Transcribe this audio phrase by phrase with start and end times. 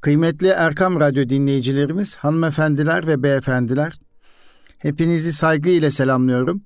[0.00, 4.00] Kıymetli Erkam Radyo dinleyicilerimiz, hanımefendiler ve beyefendiler,
[4.78, 6.62] hepinizi saygıyla selamlıyorum.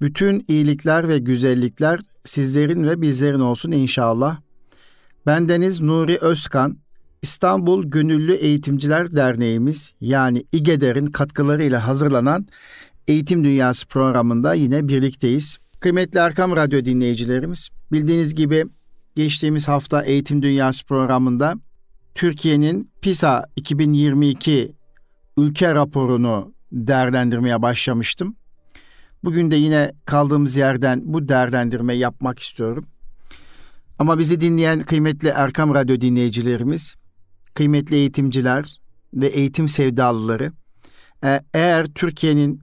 [0.00, 4.36] Bütün iyilikler ve güzellikler sizlerin ve bizlerin olsun inşallah.
[5.26, 6.78] Bendeniz Nuri Özkan,
[7.22, 12.46] İstanbul Gönüllü Eğitimciler Derneğimiz yani İGEDER'in katkılarıyla hazırlanan
[13.08, 15.58] Eğitim Dünyası programında yine birlikteyiz.
[15.80, 18.64] Kıymetli Erkam Radyo dinleyicilerimiz, bildiğiniz gibi
[19.16, 21.54] geçtiğimiz hafta Eğitim Dünyası programında
[22.14, 24.74] Türkiye'nin PISA 2022
[25.36, 28.36] ülke raporunu değerlendirmeye başlamıştım.
[29.24, 32.86] Bugün de yine kaldığımız yerden bu değerlendirmeyi yapmak istiyorum.
[33.98, 36.94] Ama bizi dinleyen kıymetli Erkam Radyo dinleyicilerimiz,
[37.54, 38.78] kıymetli eğitimciler
[39.14, 40.52] ve eğitim sevdalıları,
[41.24, 42.60] e, eğer Türkiye'nin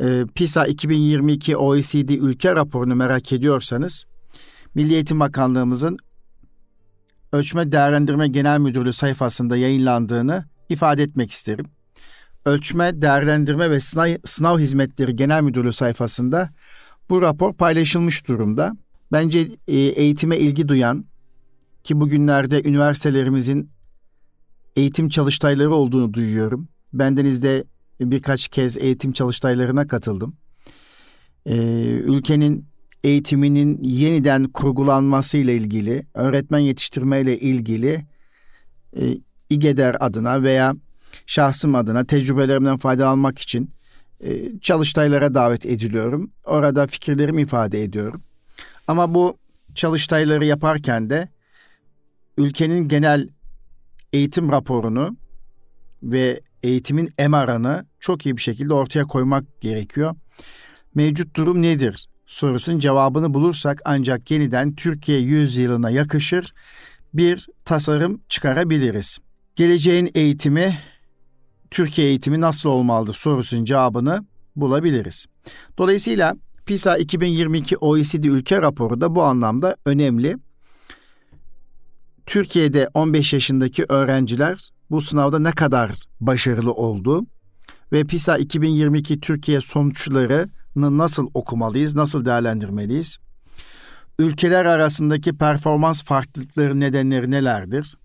[0.00, 4.04] e, PISA 2022 OECD ülke raporunu merak ediyorsanız,
[4.74, 5.98] Milli Eğitim Bakanlığımızın
[7.32, 11.66] Ölçme Değerlendirme Genel Müdürlüğü sayfasında yayınlandığını ifade etmek isterim.
[12.44, 16.50] Ölçme, Değerlendirme ve Sınav, Sınav Hizmetleri Genel Müdürlüğü sayfasında
[17.10, 18.76] bu rapor paylaşılmış durumda.
[19.12, 21.04] Bence e, eğitime ilgi duyan
[21.84, 23.70] ki bugünlerde üniversitelerimizin
[24.76, 26.68] eğitim çalıştayları olduğunu duyuyorum.
[26.92, 27.64] Bendeniz de
[28.00, 30.36] birkaç kez eğitim çalıştaylarına katıldım.
[31.46, 31.56] Ee,
[32.04, 32.69] ülkenin
[33.04, 38.06] eğitiminin yeniden kurgulanması ile ilgili, öğretmen yetiştirme ile ilgili
[38.96, 39.18] e,
[39.50, 40.74] İGEDER adına veya
[41.26, 43.70] şahsım adına tecrübelerimden faydalanmak için
[44.20, 46.30] e, çalıştaylara davet ediliyorum.
[46.44, 48.22] Orada fikirlerimi ifade ediyorum.
[48.88, 49.38] Ama bu
[49.74, 51.28] çalıştayları yaparken de
[52.36, 53.28] ülkenin genel
[54.12, 55.16] eğitim raporunu
[56.02, 60.14] ve eğitimin MR'ını çok iyi bir şekilde ortaya koymak gerekiyor.
[60.94, 62.09] Mevcut durum nedir?
[62.30, 66.54] Sorusunun cevabını bulursak ancak yeniden Türkiye yüzyılına yakışır
[67.14, 69.18] bir tasarım çıkarabiliriz.
[69.56, 70.78] Geleceğin eğitimi,
[71.70, 74.24] Türkiye eğitimi nasıl olmalıdır sorusunun cevabını
[74.56, 75.26] bulabiliriz.
[75.78, 80.36] Dolayısıyla PISA 2022 OECD ülke raporu da bu anlamda önemli.
[82.26, 87.26] Türkiye'de 15 yaşındaki öğrenciler bu sınavda ne kadar başarılı oldu
[87.92, 93.18] ve PISA 2022 Türkiye sonuçları nasıl okumalıyız, nasıl değerlendirmeliyiz?
[94.18, 97.96] Ülkeler arasındaki performans farklılıkları nedenleri nelerdir?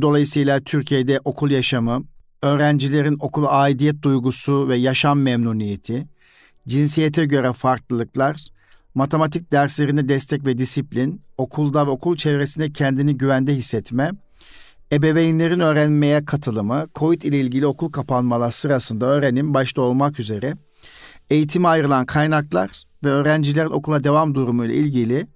[0.00, 2.04] Dolayısıyla Türkiye'de okul yaşamı,
[2.42, 6.08] öğrencilerin okula aidiyet duygusu ve yaşam memnuniyeti,
[6.68, 8.48] cinsiyete göre farklılıklar,
[8.94, 14.10] matematik derslerinde destek ve disiplin, okulda ve okul çevresinde kendini güvende hissetme,
[14.92, 20.54] ebeveynlerin öğrenmeye katılımı, COVID ile ilgili okul kapanmaları sırasında öğrenim başta olmak üzere
[21.30, 25.26] eğitime ayrılan kaynaklar ve öğrencilerin okula devam durumu ile ilgili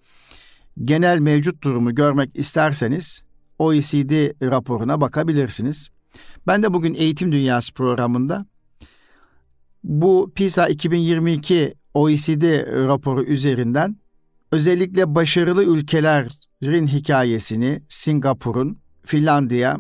[0.85, 3.23] genel mevcut durumu görmek isterseniz
[3.59, 5.89] OECD raporuna bakabilirsiniz.
[6.47, 8.47] Ben de bugün Eğitim Dünyası programında
[9.85, 12.43] bu PISA 2022 OECD
[12.89, 13.97] raporu üzerinden
[14.53, 19.79] özellikle başarılı ülkelerin hikayesini Singapur'un, Finlandiya,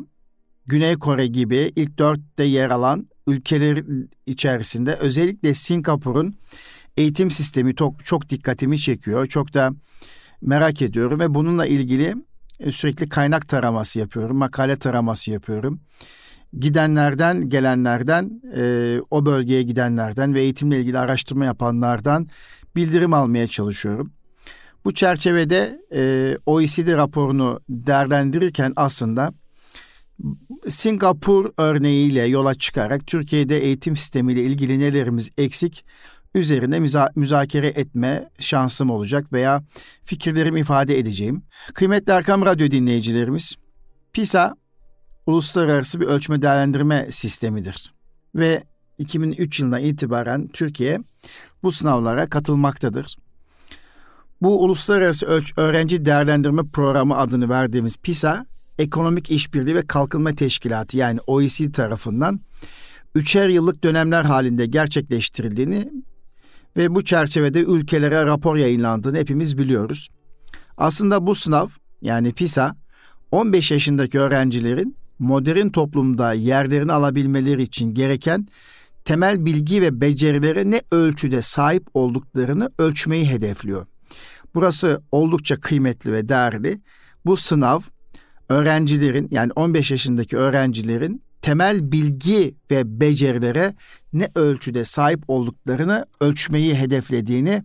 [0.66, 3.84] Güney Kore gibi ilk dörtte yer alan ülkeler
[4.26, 6.36] içerisinde özellikle Singapur'un
[6.96, 9.26] eğitim sistemi çok, çok dikkatimi çekiyor.
[9.26, 9.70] Çok da
[10.42, 12.14] merak ediyorum ve bununla ilgili
[12.60, 15.80] e, sürekli kaynak taraması yapıyorum, makale taraması yapıyorum.
[16.58, 22.28] Gidenlerden, gelenlerden, e, o bölgeye gidenlerden ve eğitimle ilgili araştırma yapanlardan
[22.76, 24.12] bildirim almaya çalışıyorum.
[24.84, 29.32] Bu çerçevede e, OECD raporunu değerlendirirken aslında
[30.68, 35.84] Singapur örneğiyle yola çıkarak Türkiye'de eğitim sistemiyle ilgili nelerimiz eksik
[36.34, 39.64] üzerine müza- müzakere etme şansım olacak veya
[40.04, 41.42] fikirlerimi ifade edeceğim.
[41.74, 43.56] Kıymetli Erkam Radyo dinleyicilerimiz,
[44.12, 44.56] PISA
[45.26, 47.94] uluslararası bir ölçme değerlendirme sistemidir.
[48.34, 48.64] Ve
[48.98, 50.98] 2003 yılına itibaren Türkiye
[51.62, 53.16] bu sınavlara katılmaktadır.
[54.42, 58.46] Bu Uluslararası Ölç Öğrenci Değerlendirme Programı adını verdiğimiz PISA,
[58.78, 62.40] Ekonomik İşbirliği ve Kalkınma Teşkilatı yani OECD tarafından
[63.14, 65.92] üçer yıllık dönemler halinde gerçekleştirildiğini
[66.76, 70.08] ve bu çerçevede ülkelere rapor yayınlandığını hepimiz biliyoruz.
[70.76, 71.68] Aslında bu sınav
[72.02, 72.76] yani PISA
[73.30, 78.46] 15 yaşındaki öğrencilerin modern toplumda yerlerini alabilmeleri için gereken
[79.04, 83.86] temel bilgi ve becerilere ne ölçüde sahip olduklarını ölçmeyi hedefliyor.
[84.54, 86.80] Burası oldukça kıymetli ve değerli.
[87.26, 87.80] Bu sınav
[88.48, 93.74] öğrencilerin yani 15 yaşındaki öğrencilerin temel bilgi ve becerilere
[94.12, 97.62] ne ölçüde sahip olduklarını ölçmeyi hedeflediğini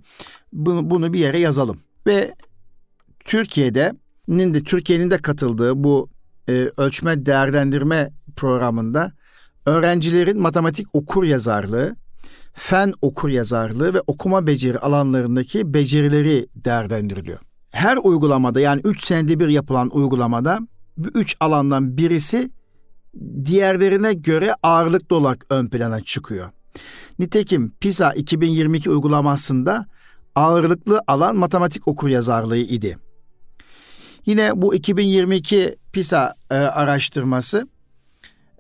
[0.54, 1.78] bunu, bunu bir yere yazalım.
[2.08, 2.34] Ve
[3.20, 3.94] Türkiye'de
[4.30, 6.10] de Türkiye'nin de katıldığı bu
[6.50, 9.12] e, ölçme değerlendirme programında
[9.66, 11.96] öğrencilerin matematik okur yazarlığı,
[12.54, 17.40] fen okur yazarlığı ve okuma beceri alanlarındaki becerileri değerlendiriliyor.
[17.72, 20.60] Her uygulamada yani 3 senede bir yapılan uygulamada
[20.98, 22.52] bu 3 alandan birisi
[23.46, 26.50] diğerlerine göre ağırlıklı olarak ön plana çıkıyor.
[27.20, 29.86] Nitekim PISA 2022 uygulamasında
[30.36, 32.98] ağırlıklı alan matematik okur yazarlığı idi.
[34.26, 37.68] Yine bu 2022 PISA e, araştırması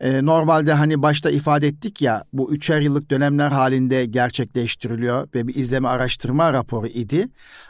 [0.02, 5.56] e, normalde hani başta ifade ettik ya bu üçer yıllık dönemler halinde gerçekleştiriliyor ve bir
[5.56, 7.28] izleme araştırma raporu idi.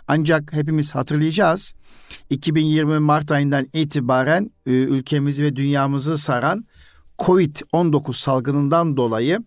[0.07, 1.73] Ancak hepimiz hatırlayacağız
[2.29, 6.65] 2020 Mart ayından itibaren e, ülkemizi ve dünyamızı saran
[7.21, 9.39] Covid-19 salgınından dolayı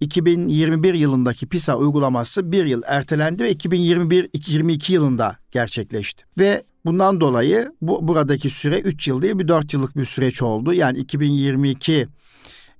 [0.00, 6.24] 2021 yılındaki PISA uygulaması bir yıl ertelendi ve 2021-2022 yılında gerçekleşti.
[6.38, 10.72] Ve bundan dolayı bu buradaki süre 3 yıl değil bir 4 yıllık bir süreç oldu.
[10.72, 12.08] Yani 2022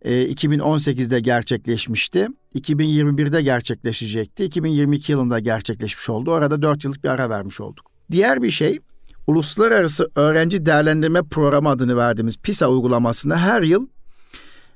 [0.02, 2.28] e, 2018'de gerçekleşmişti.
[2.54, 4.44] 2021'de gerçekleşecekti.
[4.44, 6.30] 2022 yılında gerçekleşmiş oldu.
[6.30, 7.86] Orada 4 yıllık bir ara vermiş olduk.
[8.10, 8.78] Diğer bir şey
[9.26, 13.86] Uluslararası Öğrenci Değerlendirme Programı adını verdiğimiz PISA uygulamasında her yıl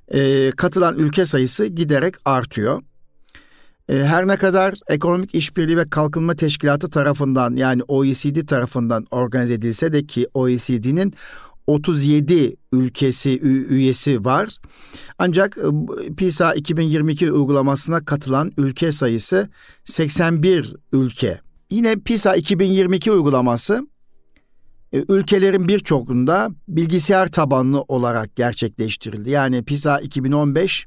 [0.09, 2.83] e, katılan ülke sayısı giderek artıyor.
[3.89, 9.93] E, her ne kadar Ekonomik İşbirliği ve Kalkınma Teşkilatı tarafından yani OECD tarafından organize edilse
[9.93, 11.15] de ki OECD'nin
[11.67, 14.57] 37 ülkesi üyesi var.
[15.19, 19.49] Ancak e, PISA 2022 uygulamasına katılan ülke sayısı
[19.85, 21.41] 81 ülke.
[21.71, 23.87] Yine PISA 2022 uygulaması
[24.95, 29.31] ülkelerin birçokunda bilgisayar tabanlı olarak gerçekleştirildi.
[29.31, 30.87] Yani PISA 2015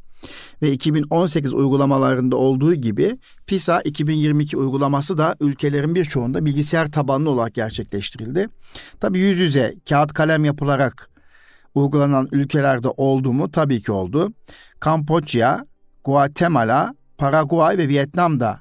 [0.62, 8.50] ve 2018 uygulamalarında olduğu gibi PISA 2022 uygulaması da ülkelerin birçoğunda bilgisayar tabanlı olarak gerçekleştirildi.
[9.00, 11.10] Tabii yüz yüze kağıt kalem yapılarak
[11.76, 13.52] uygulanan ülkelerde oldu mu?
[13.52, 14.34] Tabii ki oldu.
[14.80, 15.66] Kamboçya,
[16.04, 18.60] Guatemala, Paraguay ve Vietnam'da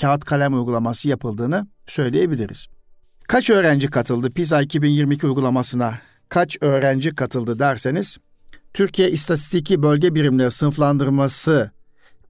[0.00, 2.77] kağıt kalem uygulaması yapıldığını söyleyebiliriz.
[3.28, 5.94] Kaç öğrenci katıldı PISA 2022 uygulamasına?
[6.28, 8.16] Kaç öğrenci katıldı derseniz,
[8.74, 11.70] Türkiye İstatistiki Bölge Birimleri sınıflandırması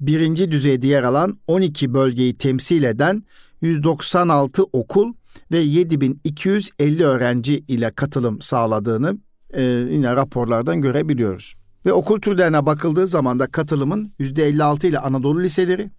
[0.00, 3.22] birinci düzeyde yer alan 12 bölgeyi temsil eden
[3.60, 5.14] 196 okul
[5.52, 9.18] ve 7250 öğrenci ile katılım sağladığını
[9.50, 11.54] e, yine raporlardan görebiliyoruz.
[11.86, 15.90] Ve okul türlerine bakıldığı zaman da katılımın %56 ile Anadolu liseleri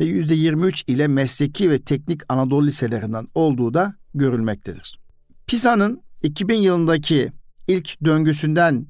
[0.00, 4.98] ve %23 ile mesleki ve teknik Anadolu liselerinden olduğu da görülmektedir.
[5.46, 7.32] PISA'nın 2000 yılındaki
[7.68, 8.86] ilk döngüsünden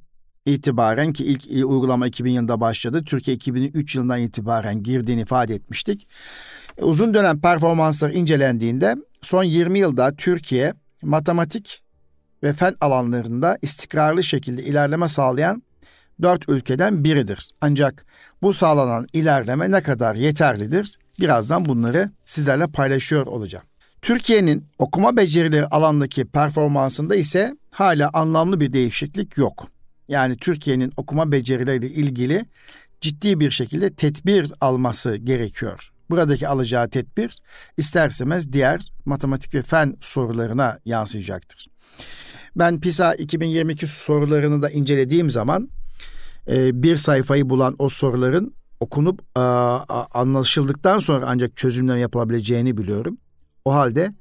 [0.46, 3.04] itibaren ki ilk uygulama 2000 yılında başladı.
[3.04, 6.08] Türkiye 2003 yılından itibaren girdiğini ifade etmiştik.
[6.78, 11.82] E, uzun dönem performanslar incelendiğinde son 20 yılda Türkiye matematik
[12.42, 15.62] ve fen alanlarında istikrarlı şekilde ilerleme sağlayan
[16.22, 17.50] dört ülkeden biridir.
[17.60, 18.06] Ancak
[18.42, 20.98] bu sağlanan ilerleme ne kadar yeterlidir?
[21.20, 23.64] Birazdan bunları sizlerle paylaşıyor olacağım.
[24.02, 29.68] Türkiye'nin okuma becerileri alandaki performansında ise hala anlamlı bir değişiklik yok.
[30.08, 32.44] Yani Türkiye'nin okuma becerileriyle ilgili
[33.00, 35.88] ciddi bir şekilde tedbir alması gerekiyor.
[36.10, 37.36] Buradaki alacağı tedbir
[37.76, 41.66] isterseniz diğer matematik ve fen sorularına yansıyacaktır.
[42.56, 45.70] Ben PISA 2022 sorularını da incelediğim zaman
[46.48, 49.22] e, bir sayfayı bulan o soruların okunup
[50.14, 53.18] anlaşıldıktan sonra ancak çözümler yapılabileceğini biliyorum.
[53.66, 54.14] O halde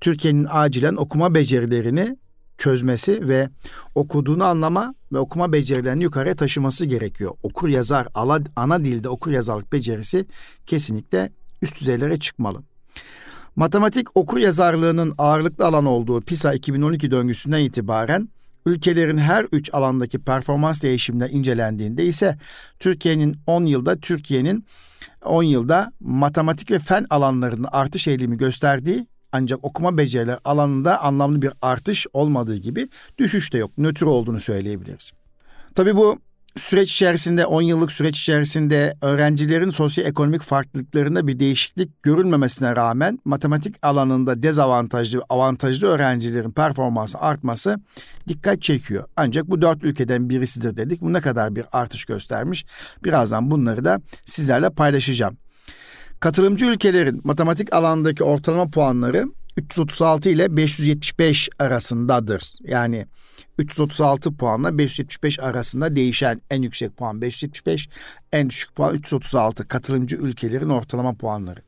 [0.00, 2.16] Türkiye'nin acilen okuma becerilerini
[2.58, 3.48] çözmesi ve
[3.94, 7.32] okuduğunu anlama ve okuma becerilerini yukarıya taşıması gerekiyor.
[7.42, 8.08] Okur yazar
[8.56, 10.26] ana, dilde okur yazarlık becerisi
[10.66, 11.32] kesinlikle
[11.62, 12.62] üst düzeylere çıkmalı.
[13.56, 18.28] Matematik okur yazarlığının ağırlıklı alan olduğu PISA 2012 döngüsünden itibaren
[18.66, 22.38] ülkelerin her üç alandaki performans değişimine incelendiğinde ise
[22.78, 24.66] Türkiye'nin 10 yılda Türkiye'nin
[25.24, 31.50] 10 yılda matematik ve fen alanlarında artış eğilimi gösterdiği ancak okuma becerileri alanında anlamlı bir
[31.62, 33.78] artış olmadığı gibi düşüş de yok.
[33.78, 35.12] Nötr olduğunu söyleyebiliriz.
[35.74, 36.18] Tabii bu
[36.56, 44.42] süreç içerisinde 10 yıllık süreç içerisinde öğrencilerin sosyoekonomik farklılıklarında bir değişiklik görülmemesine rağmen matematik alanında
[44.42, 47.76] dezavantajlı avantajlı öğrencilerin performansı artması
[48.28, 49.04] dikkat çekiyor.
[49.16, 51.00] Ancak bu dört ülkeden birisidir dedik.
[51.00, 52.66] Bu ne kadar bir artış göstermiş?
[53.04, 55.36] Birazdan bunları da sizlerle paylaşacağım.
[56.20, 59.24] Katılımcı ülkelerin matematik alandaki ortalama puanları
[59.56, 62.52] 336 ile 575 arasındadır.
[62.60, 63.06] Yani
[63.58, 67.88] 336 puanla 575 arasında değişen en yüksek puan 575,
[68.32, 71.60] en düşük puan 336 katılımcı ülkelerin ortalama puanları.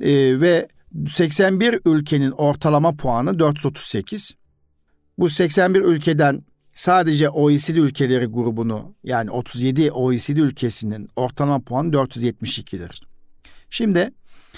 [0.00, 0.68] Ee, ve
[1.08, 4.34] 81 ülkenin ortalama puanı 438.
[5.18, 6.42] Bu 81 ülkeden
[6.74, 13.02] sadece OECD ülkeleri grubunu yani 37 OECD ülkesinin ortalama puanı 472'dir.
[13.70, 14.10] Şimdi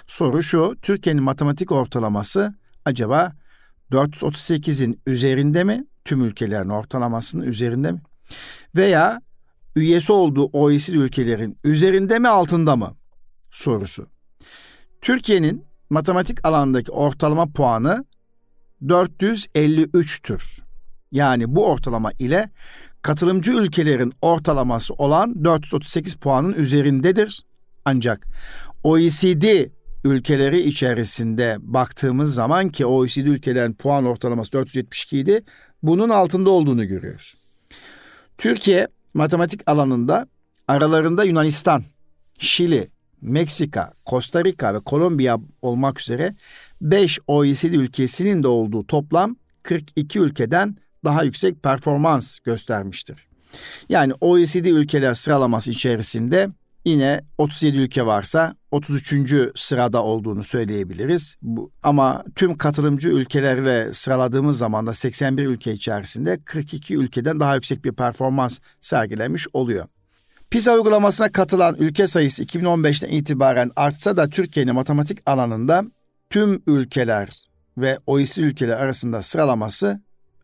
[0.06, 3.32] soru şu, Türkiye'nin matematik ortalaması acaba
[3.92, 5.84] 438'in üzerinde mi?
[6.04, 8.02] Tüm ülkelerin ortalamasının üzerinde mi?
[8.76, 9.22] Veya
[9.76, 12.96] üyesi olduğu OECD ülkelerin üzerinde mi altında mı?
[13.50, 14.06] Sorusu.
[15.00, 18.04] Türkiye'nin matematik alandaki ortalama puanı
[18.82, 20.60] 453'tür.
[21.12, 22.50] Yani bu ortalama ile
[23.02, 27.44] katılımcı ülkelerin ortalaması olan 438 puanın üzerindedir.
[27.84, 28.26] Ancak
[28.82, 29.70] OECD
[30.04, 35.44] ülkeleri içerisinde baktığımız zaman ki OECD ülkelerin puan ortalaması 472 idi.
[35.82, 37.34] Bunun altında olduğunu görüyoruz.
[38.38, 40.26] Türkiye matematik alanında
[40.68, 41.82] aralarında Yunanistan,
[42.38, 42.88] Şili,
[43.20, 46.34] Meksika, Costa Rica ve Kolombiya olmak üzere
[46.80, 53.26] 5 OECD ülkesinin de olduğu toplam 42 ülkeden daha yüksek performans göstermiştir.
[53.88, 56.48] Yani OECD ülkeler sıralaması içerisinde
[56.84, 59.24] yine 37 ülke varsa 33.
[59.54, 61.36] sırada olduğunu söyleyebiliriz.
[61.42, 67.84] Bu, ama tüm katılımcı ülkelerle sıraladığımız zaman da 81 ülke içerisinde 42 ülkeden daha yüksek
[67.84, 69.86] bir performans sergilemiş oluyor.
[70.50, 75.84] PISA uygulamasına katılan ülke sayısı 2015'ten itibaren artsa da Türkiye'nin matematik alanında
[76.30, 77.28] tüm ülkeler
[77.78, 80.00] ve OECD ülkeler arasında sıralaması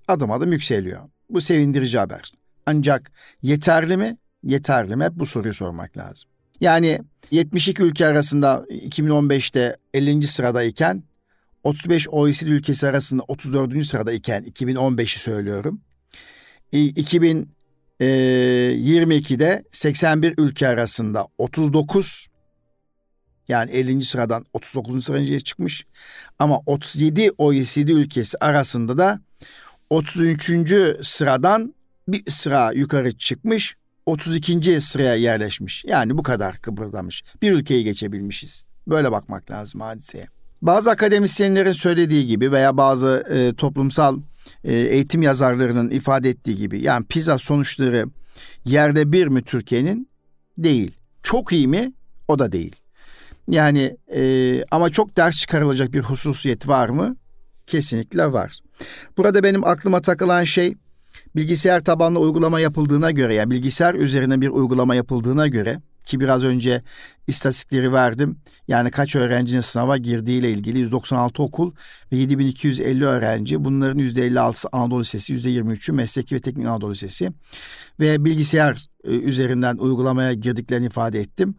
[0.08, 1.00] adım adım yükseliyor.
[1.30, 2.32] Bu sevindirici haber.
[2.66, 3.12] Ancak
[3.42, 4.16] yeterli mi?
[4.46, 5.04] Yeterli mi?
[5.04, 6.30] Hep bu soruyu sormak lazım.
[6.60, 7.00] Yani
[7.30, 10.26] 72 ülke arasında 2015'te 50.
[10.26, 11.02] sıradayken
[11.64, 13.84] 35 OECD ülkesi arasında 34.
[13.84, 15.80] sırada iken 2015'i söylüyorum.
[16.72, 22.26] 2022'de 81 ülke arasında 39
[23.48, 24.04] yani 50.
[24.04, 25.04] sıradan 39.
[25.04, 25.86] sıraya çıkmış.
[26.38, 29.20] Ama 37 OECD ülkesi arasında da
[29.90, 30.50] 33.
[31.02, 31.74] sıradan
[32.08, 33.76] bir sıra yukarı çıkmış.
[34.06, 34.80] 32.
[34.80, 35.84] sıraya yerleşmiş.
[35.84, 37.22] Yani bu kadar kıpırdamış.
[37.42, 38.64] Bir ülkeyi geçebilmişiz.
[38.88, 40.26] Böyle bakmak lazım hadiseye.
[40.62, 44.20] Bazı akademisyenlerin söylediği gibi veya bazı e, toplumsal
[44.64, 48.06] e, eğitim yazarlarının ifade ettiği gibi yani PISA sonuçları
[48.64, 50.08] yerde bir mi Türkiye'nin?
[50.58, 50.98] Değil.
[51.22, 51.92] Çok iyi mi?
[52.28, 52.76] O da değil.
[53.48, 57.16] Yani e, ama çok ders çıkarılacak bir hususiyet var mı?
[57.66, 58.58] Kesinlikle var.
[59.16, 60.74] Burada benim aklıma takılan şey
[61.36, 66.82] bilgisayar tabanlı uygulama yapıldığına göre yani bilgisayar üzerine bir uygulama yapıldığına göre ki biraz önce
[67.26, 68.38] istatistikleri verdim.
[68.68, 71.72] Yani kaç öğrencinin sınava girdiğiyle ilgili 196 okul
[72.12, 73.64] ve 7250 öğrenci.
[73.64, 77.32] Bunların %56'sı Anadolu Lisesi, %23'ü Mesleki ve Teknik Anadolu Lisesi.
[78.00, 81.54] Ve bilgisayar e, üzerinden uygulamaya girdiklerini ifade ettim.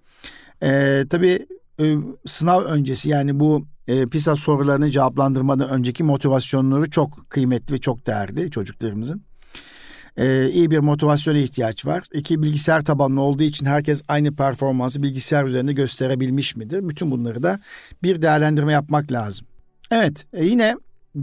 [0.63, 1.47] Ee, tabii
[1.81, 8.07] e, sınav öncesi yani bu e, PISA sorularını cevaplandırmadan önceki motivasyonları çok kıymetli ve çok
[8.07, 9.26] değerli çocuklarımızın.
[10.17, 12.03] E, iyi bir motivasyona ihtiyaç var.
[12.13, 16.89] İki bilgisayar tabanlı olduğu için herkes aynı performansı bilgisayar üzerinde gösterebilmiş midir?
[16.89, 17.59] Bütün bunları da
[18.03, 19.47] bir değerlendirme yapmak lazım.
[19.91, 20.75] Evet e, yine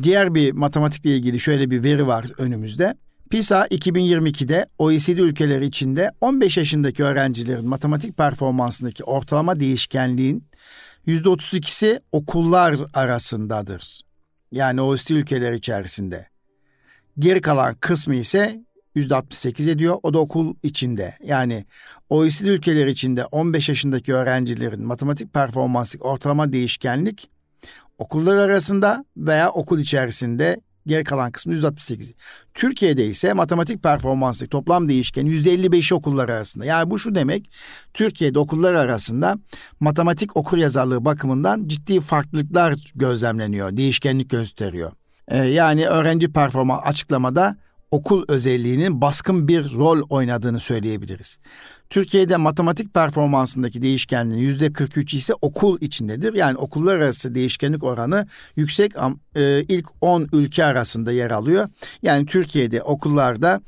[0.03, 2.95] diğer bir matematikle ilgili şöyle bir veri var önümüzde.
[3.31, 10.45] PISA 2022'de OECD ülkeleri içinde 15 yaşındaki öğrencilerin matematik performansındaki ortalama değişkenliğin
[11.07, 14.01] %32'si okullar arasındadır.
[14.53, 16.27] Yani OECD ülkeleri içerisinde.
[17.19, 18.65] Geri kalan kısmı ise
[18.97, 19.97] %68 ediyor.
[20.03, 21.15] O da okul içinde.
[21.25, 21.65] Yani
[22.11, 27.31] OECD ülkeleri içinde 15 yaşındaki öğrencilerin matematik performansı ortalama değişkenlik
[27.99, 32.15] okullar arasında veya okul içerisinde Geri kalan kısmı 168.
[32.55, 36.65] Türkiye'de ise matematik performanslık toplam değişken %55 okullar arasında.
[36.65, 37.51] Yani bu şu demek
[37.95, 39.39] Türkiye'de okullar arasında
[39.81, 43.77] matematik okur yazarlığı bakımından ciddi farklılıklar gözlemleniyor.
[43.77, 44.93] Değişkenlik gösteriyor.
[45.29, 47.57] Ee, yani öğrenci performans açıklamada
[47.95, 51.39] okul özelliğinin baskın bir rol oynadığını söyleyebiliriz.
[51.91, 56.35] Türkiye'de matematik performansındaki değişkenliğin yüzde 43 ise okul içindedir.
[56.35, 58.93] Yani okullar arası değişkenlik oranı yüksek
[59.37, 61.69] e, ilk 10 ülke arasında yer alıyor.
[62.03, 63.61] Yani Türkiye'de okullarda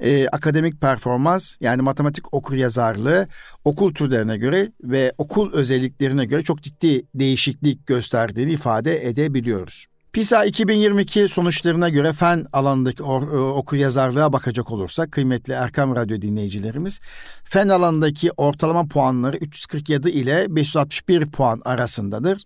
[0.00, 3.26] e, akademik performans yani matematik okur yazarlığı
[3.64, 9.86] okul türlerine göre ve okul özelliklerine göre çok ciddi değişiklik gösterdiğini ifade edebiliyoruz.
[10.18, 13.06] PISA 2022 sonuçlarına göre fen alanındaki e,
[13.36, 17.00] okur yazarlığa bakacak olursak kıymetli Erkam Radyo dinleyicilerimiz
[17.44, 22.42] fen alanındaki ortalama puanları 347 ile 561 puan arasındadır.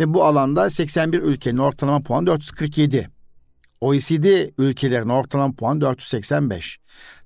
[0.00, 3.10] Ve bu alanda 81 ülkenin ortalama puanı 447.
[3.80, 6.78] OECD ülkelerin ortalama puanı 485.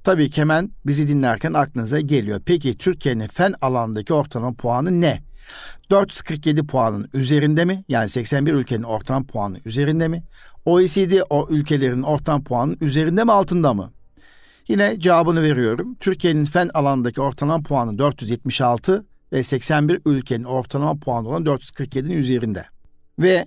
[0.04, 2.40] Tabii ki hemen bizi dinlerken aklınıza geliyor.
[2.46, 5.22] Peki Türkiye'nin fen alanındaki ortalama puanı ne?
[5.90, 7.84] 447 puanın üzerinde mi?
[7.88, 10.24] Yani 81 ülkenin ortam puanı üzerinde mi?
[10.64, 13.92] OECD o ülkelerin ortam puanı üzerinde mi altında mı?
[14.68, 15.94] Yine cevabını veriyorum.
[16.00, 22.64] Türkiye'nin fen alanındaki ortalama puanı 476 ve 81 ülkenin ortalama puanı olan 447'nin üzerinde.
[23.18, 23.46] Ve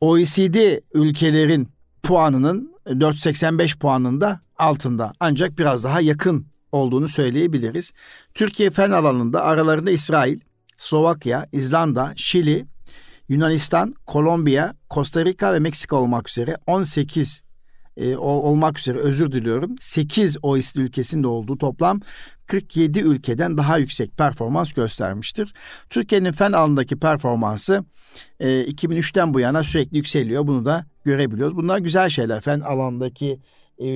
[0.00, 1.68] OECD ülkelerin
[2.02, 7.92] puanının 485 puanında altında ancak biraz daha yakın olduğunu söyleyebiliriz.
[8.34, 10.40] Türkiye fen alanında aralarında İsrail,
[10.82, 12.66] Slovakya, İzlanda, Şili,
[13.28, 17.42] Yunanistan, Kolombiya, Costa Rica ve Meksika olmak üzere 18
[17.96, 22.00] e, olmak üzere özür diliyorum 8 OECD ülkesinde olduğu toplam
[22.46, 25.54] 47 ülkeden daha yüksek performans göstermiştir.
[25.90, 27.84] Türkiye'nin fen alanındaki performansı
[28.40, 30.46] e, 2003'ten bu yana sürekli yükseliyor.
[30.46, 31.56] Bunu da görebiliyoruz.
[31.56, 32.40] Bunlar güzel şeyler.
[32.40, 33.40] Fen alanındaki
[33.78, 33.88] e,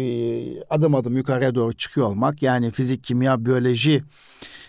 [0.63, 4.03] adım adım yukarıya doğru çıkıyor olmak yani fizik, kimya, biyoloji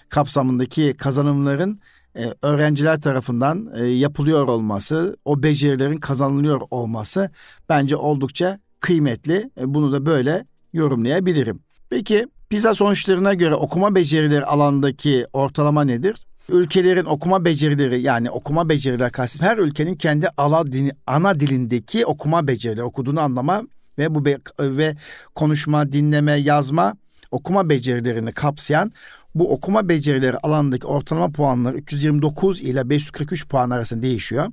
[0.09, 1.81] kapsamındaki kazanımların
[2.17, 7.29] e, öğrenciler tarafından e, yapılıyor olması, o becerilerin kazanılıyor olması
[7.69, 9.51] bence oldukça kıymetli.
[9.59, 11.59] E, bunu da böyle yorumlayabilirim.
[11.89, 16.15] Peki PISA sonuçlarına göre okuma becerileri alandaki ortalama nedir?
[16.49, 22.47] Ülkelerin okuma becerileri yani okuma becerileri kastet her ülkenin kendi ala dini, ana dilindeki okuma
[22.47, 23.63] becerileri okuduğunu anlama
[23.97, 24.95] ve bu be, ve
[25.35, 26.95] konuşma, dinleme, yazma
[27.31, 28.91] okuma becerilerini kapsayan
[29.39, 34.47] bu okuma becerileri alanındaki ortalama puanlar 329 ile 543 puan arasında değişiyor.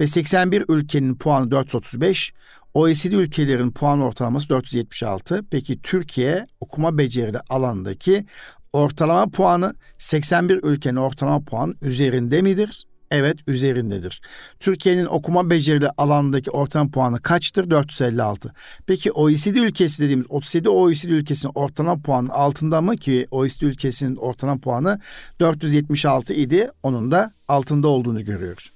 [0.00, 2.32] Ve 81 ülkenin puanı 435,
[2.74, 5.44] OECD ülkelerin puan ortalaması 476.
[5.50, 8.26] Peki Türkiye okuma becerileri alanındaki
[8.72, 12.86] ortalama puanı 81 ülkenin ortalama puan üzerinde midir?
[13.10, 14.20] Evet üzerindedir.
[14.60, 17.70] Türkiye'nin okuma becerileri alanındaki ortalama puanı kaçtır?
[17.70, 18.52] 456.
[18.86, 24.60] Peki OECD ülkesi dediğimiz 37 OECD ülkesinin ortalama puanı altında mı ki OECD ülkesinin ortalama
[24.60, 25.00] puanı
[25.40, 26.70] 476 idi.
[26.82, 28.70] Onun da altında olduğunu görüyoruz.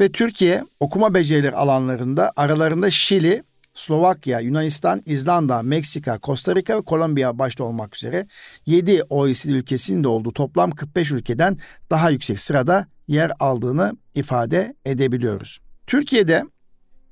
[0.00, 3.42] Ve Türkiye okuma becerileri alanlarında aralarında Şili,
[3.74, 8.26] Slovakya, Yunanistan, İzlanda, Meksika, Costa Rica ve Kolombiya başta olmak üzere
[8.66, 11.58] 7 OECD ülkesinde olduğu toplam 45 ülkeden
[11.90, 15.58] daha yüksek sırada yer aldığını ifade edebiliyoruz.
[15.86, 16.44] Türkiye'de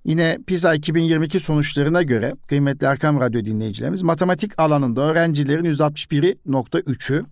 [0.05, 7.25] yine PISA 2022 sonuçlarına göre kıymetli Erkam Radyo dinleyicilerimiz matematik alanında öğrencilerin %61.3'ü,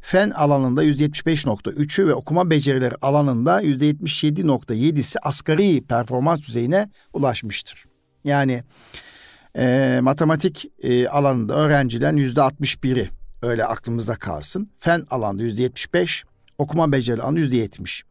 [0.00, 7.84] fen alanında %75.3'ü ve okuma becerileri alanında %77.7'si asgari performans düzeyine ulaşmıştır.
[8.24, 8.64] Yani
[9.58, 13.10] e, matematik e, alanında öğrencilerin %61'i
[13.42, 14.70] öyle aklımızda kalsın.
[14.78, 16.24] Fen alanda %75,
[16.60, 18.02] okuma beceri alanı %70.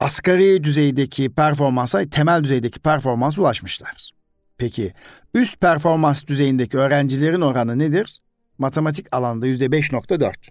[0.00, 4.10] Asgari düzeydeki performansa, temel düzeydeki performansa ulaşmışlar.
[4.58, 4.92] Peki
[5.34, 8.20] üst performans düzeyindeki öğrencilerin oranı nedir?
[8.58, 10.48] Matematik alanda yüzde beş nokta dört.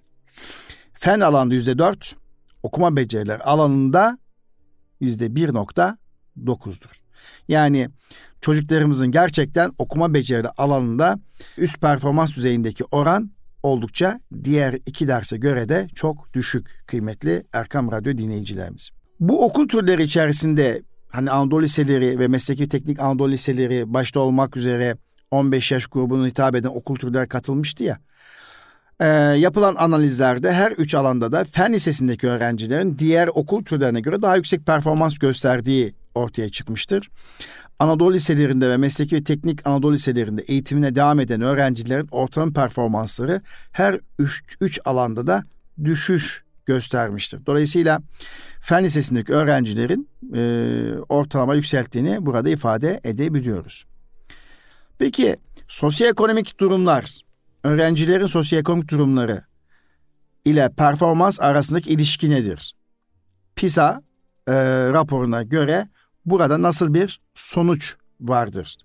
[0.94, 2.16] Fen alanda yüzde dört.
[2.64, 4.18] Okuma beceriler alanında
[5.00, 5.98] yüzde bir nokta
[6.46, 6.92] dokuzdur.
[7.48, 7.90] Yani
[8.42, 11.20] çocuklarımızın gerçekten okuma becerileri alanında
[11.58, 13.35] üst performans düzeyindeki oran
[13.66, 18.90] oldukça diğer iki derse göre de çok düşük kıymetli Erkam Radyo dinleyicilerimiz.
[19.20, 24.98] Bu okul türleri içerisinde hani Anadolu Liseleri ve Mesleki Teknik Anadolu Liseleri başta olmak üzere
[25.32, 28.00] 15 yaş grubuna hitap eden okul türleri katılmıştı ya.
[29.00, 34.36] E, yapılan analizlerde her üç alanda da fen lisesindeki öğrencilerin diğer okul türlerine göre daha
[34.36, 37.10] yüksek performans gösterdiği ortaya çıkmıştır.
[37.80, 44.00] Anadolu liselerinde ve mesleki ve teknik Anadolu liselerinde eğitimine devam eden öğrencilerin ortalama performansları her
[44.62, 45.44] üç, alanda da
[45.84, 47.46] düşüş göstermiştir.
[47.46, 48.02] Dolayısıyla
[48.62, 50.42] fen lisesindeki öğrencilerin e,
[51.10, 53.86] ortalama yükselttiğini burada ifade edebiliyoruz.
[54.98, 55.36] Peki
[55.68, 57.20] sosyoekonomik durumlar,
[57.64, 59.42] öğrencilerin sosyoekonomik durumları
[60.46, 62.76] ile performans arasındaki ilişki nedir?
[63.56, 64.02] PISA
[64.48, 64.54] e,
[64.94, 65.88] raporuna göre
[66.26, 68.78] burada nasıl bir sonuç vardır?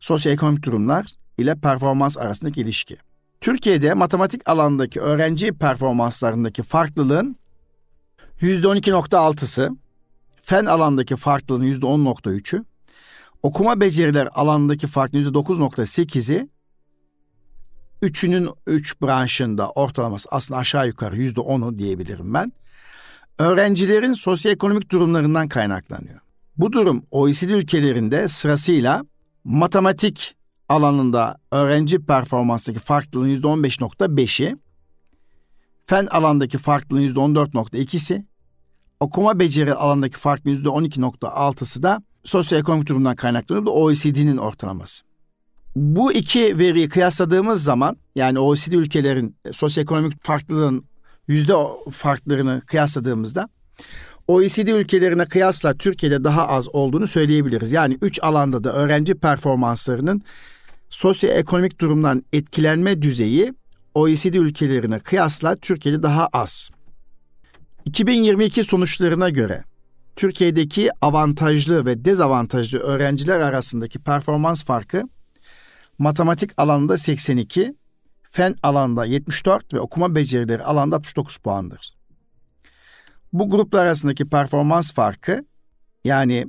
[0.00, 1.06] Sosyoekonomik durumlar
[1.38, 2.96] ile performans arasındaki ilişki.
[3.40, 7.36] Türkiye'de matematik alandaki öğrenci performanslarındaki farklılığın
[8.40, 9.70] %12.6'sı,
[10.40, 12.64] fen alandaki farklılığın %10.3'ü,
[13.42, 16.48] okuma beceriler alanındaki farkın %9.8'i,
[18.02, 22.52] üçünün üç branşında ortalaması aslında aşağı yukarı %10'u diyebilirim ben.
[23.38, 26.23] Öğrencilerin sosyoekonomik durumlarından kaynaklanıyor.
[26.56, 29.04] Bu durum OECD ülkelerinde sırasıyla
[29.44, 30.36] matematik
[30.68, 34.56] alanında öğrenci performansındaki farklılığın %15.5'i,
[35.84, 38.24] fen alandaki farklılığın %14.2'si,
[39.00, 43.66] okuma beceri alandaki farklılığın %12.6'sı da sosyoekonomik durumdan kaynaklanıyor.
[43.66, 45.04] Bu OECD'nin ortalaması.
[45.76, 50.84] Bu iki veriyi kıyasladığımız zaman yani OECD ülkelerin sosyoekonomik farklılığın
[51.28, 51.52] yüzde
[51.90, 53.48] farklarını kıyasladığımızda
[54.28, 57.72] OECD ülkelerine kıyasla Türkiye'de daha az olduğunu söyleyebiliriz.
[57.72, 60.22] Yani üç alanda da öğrenci performanslarının
[60.88, 63.54] sosyoekonomik durumdan etkilenme düzeyi
[63.94, 66.70] OECD ülkelerine kıyasla Türkiye'de daha az.
[67.84, 69.64] 2022 sonuçlarına göre
[70.16, 75.02] Türkiye'deki avantajlı ve dezavantajlı öğrenciler arasındaki performans farkı
[75.98, 77.74] matematik alanında 82,
[78.30, 81.93] fen alanında 74 ve okuma becerileri alanda 69 puandır.
[83.34, 85.44] Bu gruplar arasındaki performans farkı
[86.04, 86.46] yani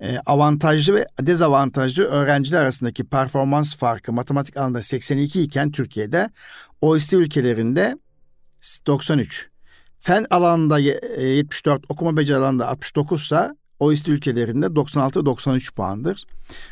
[0.00, 6.30] e, avantajlı ve dezavantajlı öğrenciler arasındaki performans farkı matematik alanında 82 iken Türkiye'de
[6.80, 7.98] OECD ülkelerinde
[8.86, 9.50] 93.
[9.98, 16.24] Fen alanında 74, e, okuma beceri alanında 69 ise OECD ülkelerinde 96 93 puandır.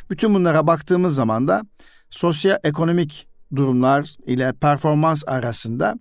[0.09, 1.61] Bütün bunlara baktığımız zaman da
[2.09, 5.99] sosyoekonomik durumlar ile performans arasında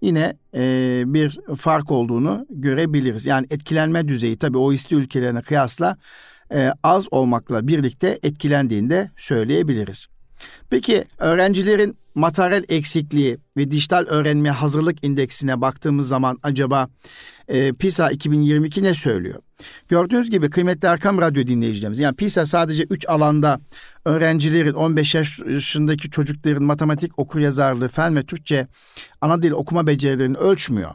[0.00, 3.26] yine e, bir fark olduğunu görebiliriz.
[3.26, 5.96] Yani etkilenme düzeyi tabii OECD ülkelerine kıyasla
[6.54, 10.06] e, az olmakla birlikte etkilendiğinde söyleyebiliriz.
[10.70, 16.88] Peki öğrencilerin materyal eksikliği ve dijital öğrenmeye hazırlık indeksine baktığımız zaman acaba
[17.48, 19.38] e, PISA 2022 ne söylüyor?
[19.88, 23.60] Gördüğünüz gibi kıymetli Erkam Radyo dinleyicilerimiz yani PISA sadece 3 alanda
[24.04, 28.66] öğrencilerin 15 yaş yaşındaki çocukların matematik okuryazarlığı, fen ve Türkçe
[29.20, 30.94] ana dil okuma becerilerini ölçmüyor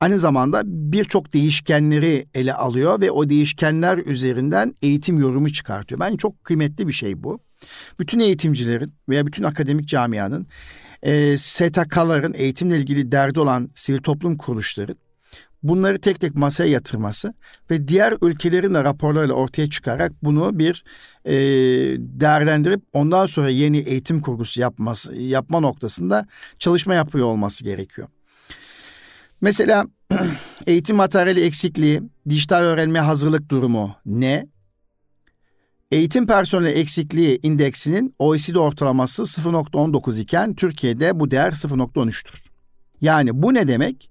[0.00, 6.00] aynı zamanda birçok değişkenleri ele alıyor ve o değişkenler üzerinden eğitim yorumu çıkartıyor.
[6.00, 7.40] Bence çok kıymetli bir şey bu.
[7.98, 10.46] Bütün eğitimcilerin veya bütün akademik camianın,
[11.02, 14.94] e, STK'ların eğitimle ilgili derdi olan sivil toplum kuruluşları
[15.68, 17.34] bunları tek tek masaya yatırması
[17.70, 20.84] ve diğer ülkelerin de raporlarıyla ortaya çıkarak bunu bir
[21.24, 21.34] e,
[21.98, 26.26] değerlendirip ondan sonra yeni eğitim kurgusu yapması yapma noktasında
[26.58, 28.08] çalışma yapıyor olması gerekiyor.
[29.40, 29.86] Mesela
[30.66, 34.46] eğitim materyali eksikliği, dijital öğrenme hazırlık durumu ne?
[35.90, 42.46] Eğitim personeli eksikliği indeksinin OECD ortalaması 0.19 iken Türkiye'de bu değer 0.13'tür.
[43.00, 44.10] Yani bu ne demek?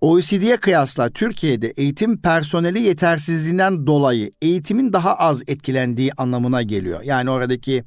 [0.00, 7.02] OECD'ye kıyasla Türkiye'de eğitim personeli yetersizliğinden dolayı eğitimin daha az etkilendiği anlamına geliyor.
[7.02, 7.84] Yani oradaki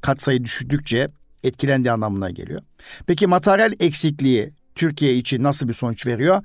[0.00, 1.08] katsayı düşürdükçe
[1.44, 2.62] etkilendiği anlamına geliyor.
[3.06, 6.42] Peki materyal eksikliği Türkiye için nasıl bir sonuç veriyor?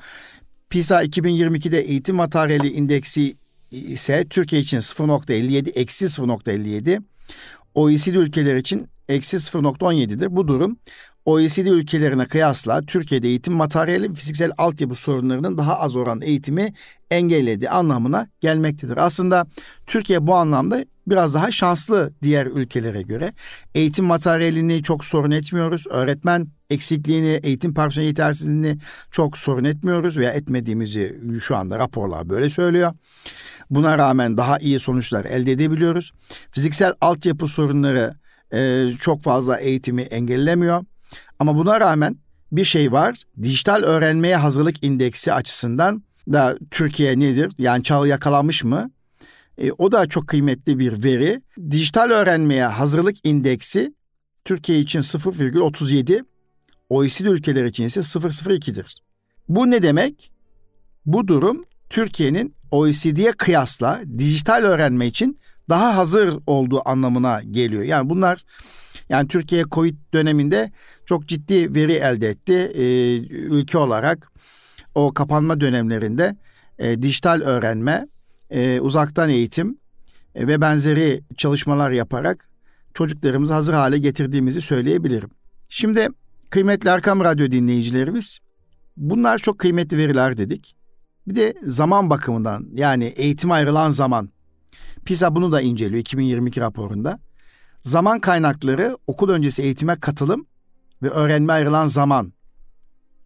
[0.70, 3.36] PISA 2022'de eğitim materyali indeksi
[3.72, 7.02] ise Türkiye için 0.57, eksi 0.57.
[7.76, 10.36] OECD ülkeler için eksi 0.17'dir.
[10.36, 10.78] Bu durum
[11.26, 16.74] OECD ülkelerine kıyasla Türkiye'de eğitim materyali ve fiziksel altyapı sorunlarının daha az oran eğitimi
[17.12, 18.98] engellediği anlamına gelmektedir.
[18.98, 19.46] Aslında
[19.88, 23.34] Türkiye bu anlamda biraz daha şanslı diğer ülkelere göre.
[23.76, 25.86] Eğitim materyalini çok sorun etmiyoruz.
[25.90, 28.78] Öğretmen eksikliğini, eğitim personeli yetersizliğini
[29.12, 32.94] çok sorun etmiyoruz veya etmediğimizi şu anda raporlar böyle söylüyor.
[33.70, 36.12] Buna rağmen daha iyi sonuçlar elde edebiliyoruz.
[36.52, 38.14] Fiziksel altyapı sorunları
[38.54, 40.86] e, çok fazla eğitimi engellemiyor.
[41.40, 42.18] Ama buna rağmen
[42.52, 43.24] bir şey var.
[43.44, 47.52] Dijital öğrenmeye hazırlık indeksi açısından da Türkiye nedir?
[47.58, 48.92] Yani çağ yakalamış mı?
[49.58, 51.42] E, o da çok kıymetli bir veri.
[51.72, 53.94] Dijital öğrenmeye hazırlık indeksi
[54.46, 56.24] Türkiye için 0,37,
[56.90, 58.96] OECD ülkeler için ise 0,02'dir.
[59.50, 60.32] Bu ne demek?
[61.06, 67.84] Bu durum Türkiye'nin OECD'ye kıyasla dijital öğrenme için daha hazır olduğu anlamına geliyor.
[67.84, 68.42] Yani bunlar
[69.10, 70.72] yani Türkiye Covid döneminde
[71.06, 72.54] çok ciddi veri elde etti.
[72.54, 74.32] Ee, ülke olarak
[74.96, 76.36] o kapanma dönemlerinde
[76.80, 78.08] e, dijital öğrenme,
[78.50, 79.78] e, uzaktan eğitim
[80.36, 82.50] e, ve benzeri çalışmalar yaparak
[82.94, 85.30] çocuklarımızı hazır hale getirdiğimizi söyleyebilirim.
[85.70, 86.10] Şimdi
[86.50, 88.40] kıymetli Erkam Radyo dinleyicilerimiz
[88.98, 90.76] bunlar çok kıymetli veriler dedik.
[91.28, 94.30] Bir de zaman bakımından yani eğitime ayrılan zaman.
[95.06, 97.20] PISA bunu da inceliyor 2022 raporunda.
[97.84, 100.48] Zaman kaynakları okul öncesi eğitime katılım
[101.04, 102.34] ve öğrenme ayrılan zaman.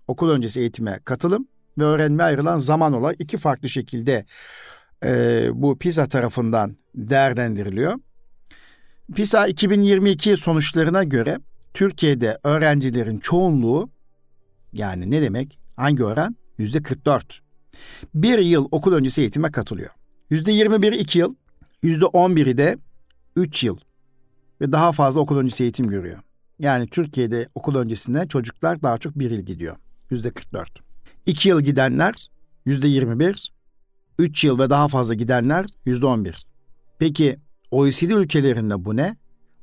[0.07, 4.25] Okul öncesi eğitime katılım ve öğrenme ayrılan zaman olarak iki farklı şekilde
[5.03, 7.93] e, bu PISA tarafından değerlendiriliyor.
[9.15, 11.39] PISA 2022 sonuçlarına göre
[11.73, 13.89] Türkiye'de öğrencilerin çoğunluğu
[14.73, 15.59] yani ne demek?
[15.75, 16.35] Hangi oran?
[16.57, 17.50] Yüzde 44.
[18.15, 19.91] Bir yıl okul öncesi eğitime katılıyor.
[20.29, 21.35] Yüzde 21 iki yıl,
[21.83, 22.77] yüzde 11'i de
[23.35, 23.77] üç yıl
[24.61, 26.19] ve daha fazla okul öncesi eğitim görüyor.
[26.59, 29.75] Yani Türkiye'de okul öncesinde çocuklar daha çok bir yıl gidiyor.
[30.09, 30.69] Yüzde 44.
[31.25, 32.29] İki yıl gidenler
[32.65, 33.53] yüzde 21.
[34.19, 36.45] Üç yıl ve daha fazla gidenler yüzde 11.
[36.99, 37.39] Peki
[37.71, 39.17] OECD ülkelerinde bu ne?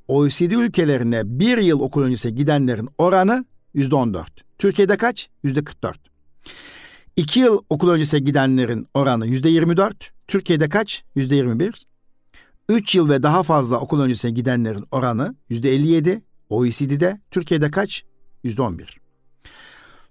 [0.08, 4.44] OECD ülkelerine bir yıl okul öncesi gidenlerin oranı yüzde 14.
[4.58, 5.28] Türkiye'de kaç?
[5.42, 5.98] Yüzde 44.
[7.18, 10.10] İki yıl okul öncesi gidenlerin oranı yüzde 24.
[10.28, 11.04] Türkiye'de kaç?
[11.14, 11.86] Yüzde 21.
[12.68, 16.20] 3 yıl ve daha fazla okul öncesine gidenlerin oranı %57.
[16.50, 18.04] OECD'de Türkiye'de kaç?
[18.44, 18.96] %11.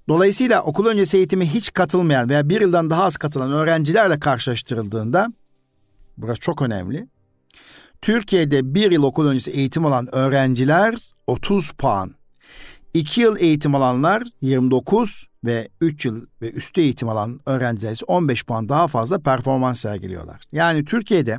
[0.10, 5.28] Dolayısıyla okul öncesi eğitime hiç katılmayan veya bir yıldan daha az katılan öğrencilerle karşılaştırıldığında
[6.17, 7.08] burası çok önemli.
[8.02, 10.96] Türkiye'de bir yıl okul öncesi eğitim alan öğrenciler
[11.28, 12.16] 30 puan.
[12.93, 18.45] 2 yıl eğitim alanlar 29 ve 3 yıl ve üstü eğitim alan öğrenciler ise 15
[18.45, 20.41] puan daha fazla performans sergiliyorlar.
[20.52, 21.38] Yani Türkiye'de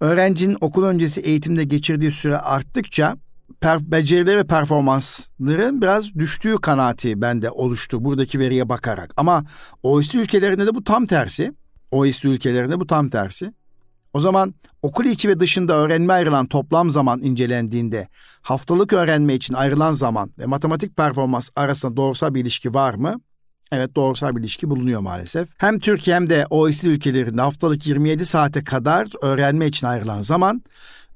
[0.00, 3.16] öğrencinin okul öncesi eğitimde geçirdiği süre arttıkça
[3.60, 9.12] per, becerileri ve performansları biraz düştüğü kanaati bende oluştu buradaki veriye bakarak.
[9.16, 9.44] Ama
[9.82, 11.52] OECD ülkelerinde de bu tam tersi.
[11.90, 13.52] OECD ülkelerinde bu tam tersi.
[14.12, 18.08] O zaman okul içi ve dışında öğrenme ayrılan toplam zaman incelendiğinde
[18.42, 23.20] haftalık öğrenme için ayrılan zaman ve matematik performans arasında doğrusal bir ilişki var mı?
[23.72, 25.48] Evet doğrusal bir ilişki bulunuyor maalesef.
[25.58, 30.62] Hem Türkiye hem de OECD ülkelerinde haftalık 27 saate kadar öğrenme için ayrılan zaman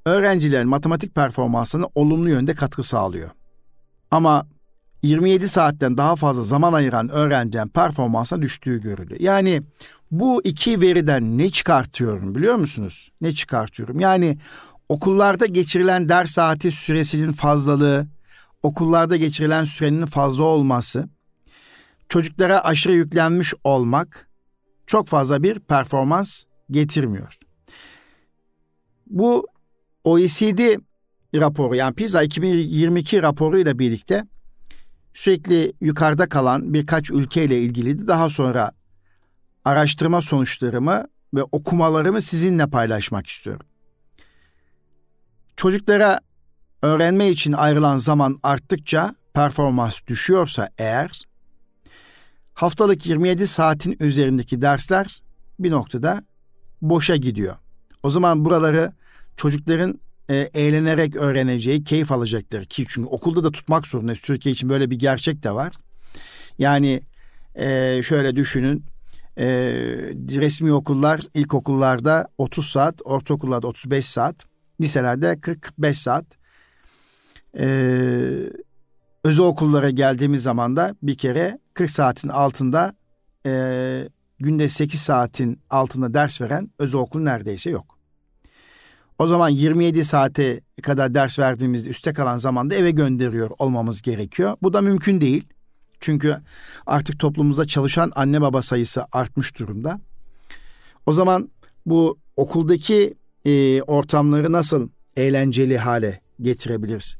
[0.06, 3.30] öğrencilerin matematik performansına olumlu yönde katkı sağlıyor.
[4.10, 4.46] Ama
[5.02, 9.20] 27 saatten daha fazla zaman ayıran öğrencinin performansa düştüğü görülüyor.
[9.20, 9.62] Yani
[10.10, 13.10] bu iki veriden ne çıkartıyorum biliyor musunuz?
[13.20, 14.00] Ne çıkartıyorum?
[14.00, 14.38] Yani
[14.88, 18.06] okullarda geçirilen ders saati süresinin fazlalığı,
[18.62, 21.08] okullarda geçirilen sürenin fazla olması,
[22.08, 24.28] çocuklara aşırı yüklenmiş olmak
[24.86, 27.38] çok fazla bir performans getirmiyor.
[29.06, 29.46] Bu
[30.04, 30.78] OECD
[31.34, 34.26] raporu yani PISA 2022 raporu ile birlikte
[35.14, 38.72] sürekli yukarıda kalan birkaç ülkeyle ilgili daha sonra
[39.66, 43.66] araştırma sonuçlarımı ve okumalarımı sizinle paylaşmak istiyorum.
[45.56, 46.20] Çocuklara
[46.82, 51.22] öğrenme için ayrılan zaman arttıkça performans düşüyorsa eğer
[52.54, 55.20] haftalık 27 saatin üzerindeki dersler
[55.58, 56.22] bir noktada
[56.82, 57.56] boşa gidiyor.
[58.02, 58.92] O zaman buraları
[59.36, 60.00] çocukların
[60.30, 64.20] e, eğlenerek öğreneceği, keyif alacaktır ki çünkü okulda da tutmak zorundayız.
[64.20, 65.72] Türkiye için böyle bir gerçek de var.
[66.58, 67.02] Yani
[67.54, 68.95] e, şöyle düşünün.
[69.38, 69.46] E,
[70.30, 74.44] resmi okullar ilkokullarda 30 saat, ortaokullarda 35 saat,
[74.80, 76.24] liselerde 45 saat.
[77.58, 77.66] E,
[79.24, 82.94] özel okullara geldiğimiz zaman da bir kere 40 saatin altında
[83.46, 87.96] e, günde 8 saatin altında ders veren özel okul neredeyse yok.
[89.18, 94.56] O zaman 27 saate kadar ders verdiğimizde üste kalan zamanda eve gönderiyor olmamız gerekiyor.
[94.62, 95.44] Bu da mümkün değil.
[96.00, 96.36] Çünkü
[96.86, 100.00] artık toplumumuzda çalışan anne baba sayısı artmış durumda.
[101.06, 101.50] O zaman
[101.86, 107.16] bu okuldaki e, ortamları nasıl eğlenceli hale getirebiliriz?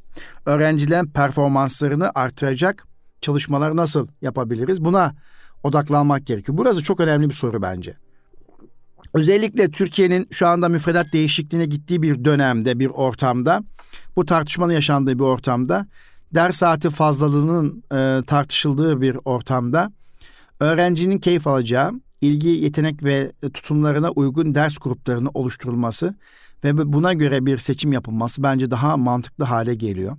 [0.47, 2.87] Öğrencilerin performanslarını artıracak
[3.21, 4.85] çalışmalar nasıl yapabiliriz?
[4.85, 5.15] Buna
[5.63, 6.59] odaklanmak gerekiyor.
[6.59, 7.97] Burası çok önemli bir soru bence.
[9.15, 13.63] Özellikle Türkiye'nin şu anda müfredat değişikliğine gittiği bir dönemde, bir ortamda,
[14.17, 15.87] bu tartışmanın yaşandığı bir ortamda,
[16.37, 19.93] ders saati fazlalığının e, tartışıldığı bir ortamda,
[20.61, 26.15] öğrencinin keyif alacağı, ilgi, yetenek ve tutumlarına uygun ders gruplarının oluşturulması
[26.65, 30.17] ve buna göre bir seçim yapılması bence daha mantıklı hale geliyor.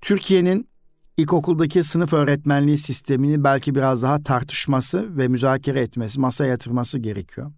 [0.00, 0.68] Türkiye'nin
[1.16, 7.52] ilkokuldaki sınıf öğretmenliği sistemini belki biraz daha tartışması ve müzakere etmesi, masaya yatırması gerekiyor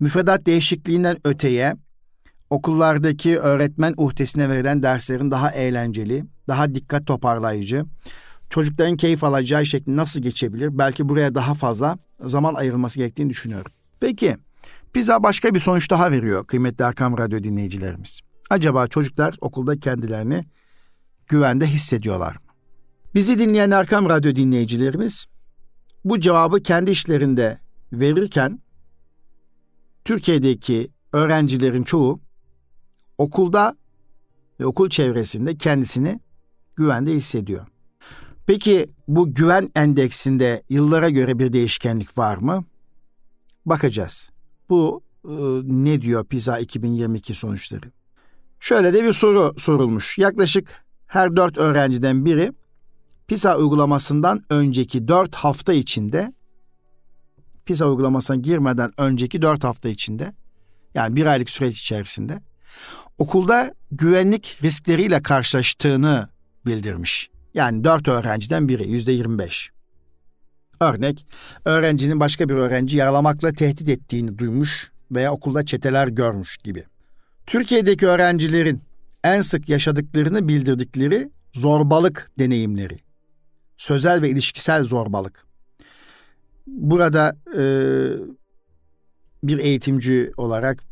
[0.00, 1.76] müfredat değişikliğinden öteye
[2.50, 7.84] okullardaki öğretmen uhdesine verilen derslerin daha eğlenceli, daha dikkat toparlayıcı,
[8.50, 10.78] çocukların keyif alacağı şekli nasıl geçebilir?
[10.78, 13.72] Belki buraya daha fazla zaman ayrılması gerektiğini düşünüyorum.
[14.00, 14.36] Peki,
[14.92, 18.20] PISA başka bir sonuç daha veriyor kıymetli Erkam Radyo dinleyicilerimiz.
[18.50, 20.46] Acaba çocuklar okulda kendilerini
[21.28, 22.40] güvende hissediyorlar mı?
[23.14, 25.26] Bizi dinleyen Erkam Radyo dinleyicilerimiz
[26.04, 27.58] bu cevabı kendi işlerinde
[27.92, 28.60] verirken
[30.04, 32.20] Türkiye'deki öğrencilerin çoğu
[33.18, 33.76] okulda
[34.60, 36.20] ve okul çevresinde kendisini
[36.80, 37.66] güvende hissediyor.
[38.46, 42.64] Peki bu güven endeksinde yıllara göre bir değişkenlik var mı?
[43.66, 44.30] Bakacağız.
[44.68, 45.30] Bu e,
[45.64, 47.86] ne diyor PISA 2022 sonuçları?
[48.60, 50.18] Şöyle de bir soru sorulmuş.
[50.18, 52.52] Yaklaşık her dört öğrenciden biri
[53.26, 56.32] PISA uygulamasından önceki dört hafta içinde
[57.64, 60.34] PISA uygulamasına girmeden önceki dört hafta içinde
[60.94, 62.42] yani bir aylık süreç içerisinde
[63.18, 66.28] okulda güvenlik riskleriyle karşılaştığını
[66.66, 67.30] bildirmiş.
[67.54, 69.70] Yani dört öğrenciden biri yüzde yirmi beş.
[70.80, 71.26] Örnek,
[71.64, 76.84] öğrencinin başka bir öğrenci yaralamakla tehdit ettiğini duymuş veya okulda çeteler görmüş gibi.
[77.46, 78.80] Türkiye'deki öğrencilerin
[79.24, 82.98] en sık yaşadıklarını bildirdikleri zorbalık deneyimleri.
[83.76, 85.46] Sözel ve ilişkisel zorbalık.
[86.66, 87.62] Burada e,
[89.44, 90.84] bir eğitimci olarak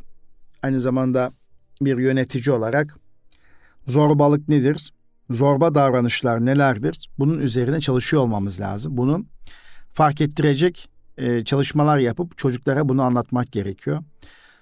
[0.62, 1.33] aynı zamanda
[1.81, 2.96] bir yönetici olarak
[3.87, 4.92] zorbalık nedir?
[5.31, 7.11] Zorba davranışlar nelerdir?
[7.19, 8.97] Bunun üzerine çalışıyor olmamız lazım.
[8.97, 9.27] Bunu
[9.93, 10.88] fark ettirecek
[11.19, 14.03] e, çalışmalar yapıp çocuklara bunu anlatmak gerekiyor.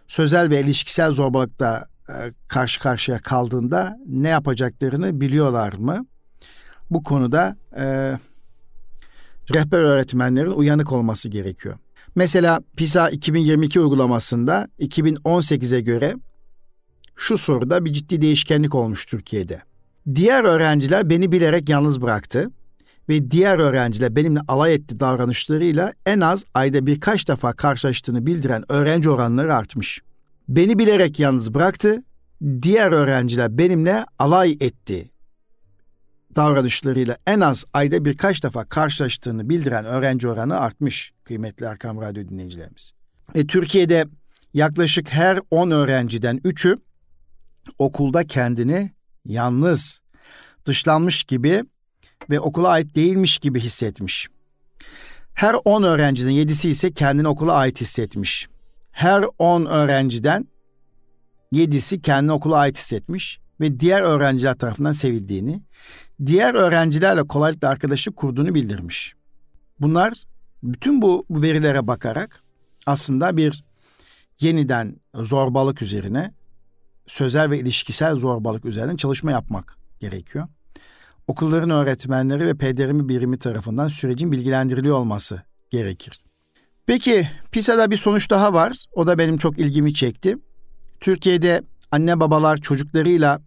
[0.06, 2.14] Sözel ve ilişkisel zorbalıkta e,
[2.48, 6.06] karşı karşıya kaldığında ne yapacaklarını biliyorlar mı?
[6.90, 7.84] Bu konuda e,
[9.54, 11.78] rehber öğretmenlerin uyanık olması gerekiyor.
[12.14, 16.14] Mesela PISA 2022 uygulamasında 2018'e göre
[17.16, 19.62] şu soruda bir ciddi değişkenlik olmuş Türkiye'de.
[20.14, 22.50] Diğer öğrenciler beni bilerek yalnız bıraktı
[23.08, 29.10] ve diğer öğrenciler benimle alay etti davranışlarıyla en az ayda birkaç defa karşılaştığını bildiren öğrenci
[29.10, 30.00] oranları artmış.
[30.48, 32.02] Beni bilerek yalnız bıraktı,
[32.62, 35.08] diğer öğrenciler benimle alay etti
[36.36, 42.92] davranışlarıyla en az ayda birkaç defa karşılaştığını bildiren öğrenci oranı artmış kıymetli Erkam Radyo dinleyicilerimiz.
[43.34, 44.06] E, Türkiye'de
[44.54, 46.76] yaklaşık her 10 öğrenciden 3'ü
[47.78, 48.95] okulda kendini
[49.28, 50.00] yalnız,
[50.64, 51.62] dışlanmış gibi
[52.30, 54.28] ve okula ait değilmiş gibi hissetmiş.
[55.34, 58.48] Her 10 öğrenciden 7'si ise kendini okula ait hissetmiş.
[58.90, 60.48] Her 10 öğrenciden
[61.52, 65.62] 7'si kendini okula ait hissetmiş ve diğer öğrenciler tarafından sevildiğini,
[66.26, 69.14] diğer öğrencilerle kolaylıkla arkadaşlık kurduğunu bildirmiş.
[69.80, 70.14] Bunlar
[70.62, 72.40] bütün bu verilere bakarak
[72.86, 73.64] aslında bir
[74.40, 76.34] yeniden zorbalık üzerine,
[77.06, 80.48] sözel ve ilişkisel zorbalık üzerine çalışma yapmak gerekiyor.
[81.26, 86.20] Okulların öğretmenleri ve PDRM birimi tarafından sürecin bilgilendiriliyor olması gerekir.
[86.86, 88.84] Peki PISA'da bir sonuç daha var.
[88.92, 90.36] O da benim çok ilgimi çekti.
[91.00, 93.40] Türkiye'de anne babalar çocuklarıyla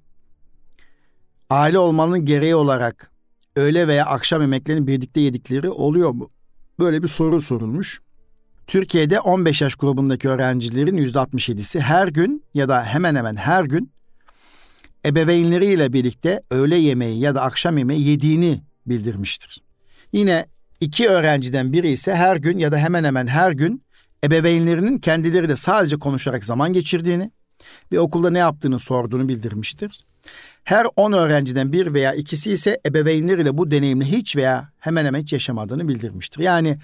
[1.49, 3.11] aile olmanın gereği olarak
[3.55, 6.29] öğle veya akşam yemeklerini birlikte yedikleri oluyor mu?
[6.79, 8.01] Böyle bir soru sorulmuş.
[8.69, 13.91] Türkiye'de 15 yaş grubundaki öğrencilerin %67'si her gün ya da hemen hemen her gün
[15.05, 19.61] ebeveynleriyle birlikte öğle yemeği ya da akşam yemeği yediğini bildirmiştir.
[20.13, 20.45] Yine
[20.81, 23.83] iki öğrenciden biri ise her gün ya da hemen hemen her gün
[24.23, 27.31] ebeveynlerinin kendileriyle sadece konuşarak zaman geçirdiğini
[27.91, 30.03] ve okulda ne yaptığını sorduğunu bildirmiştir.
[30.63, 35.33] Her 10 öğrenciden bir veya ikisi ise ebeveynleriyle bu deneyimle hiç veya hemen hemen hiç
[35.33, 36.39] yaşamadığını bildirmiştir.
[36.43, 36.77] Yani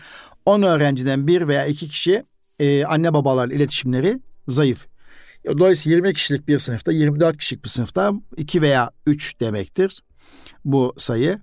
[0.45, 2.23] 10 öğrenciden bir veya iki kişi
[2.59, 4.87] e, anne babalarla iletişimleri zayıf.
[5.57, 10.03] Dolayısıyla 20 kişilik bir sınıfta, 24 kişilik bir sınıfta 2 veya 3 demektir
[10.65, 11.39] bu sayı.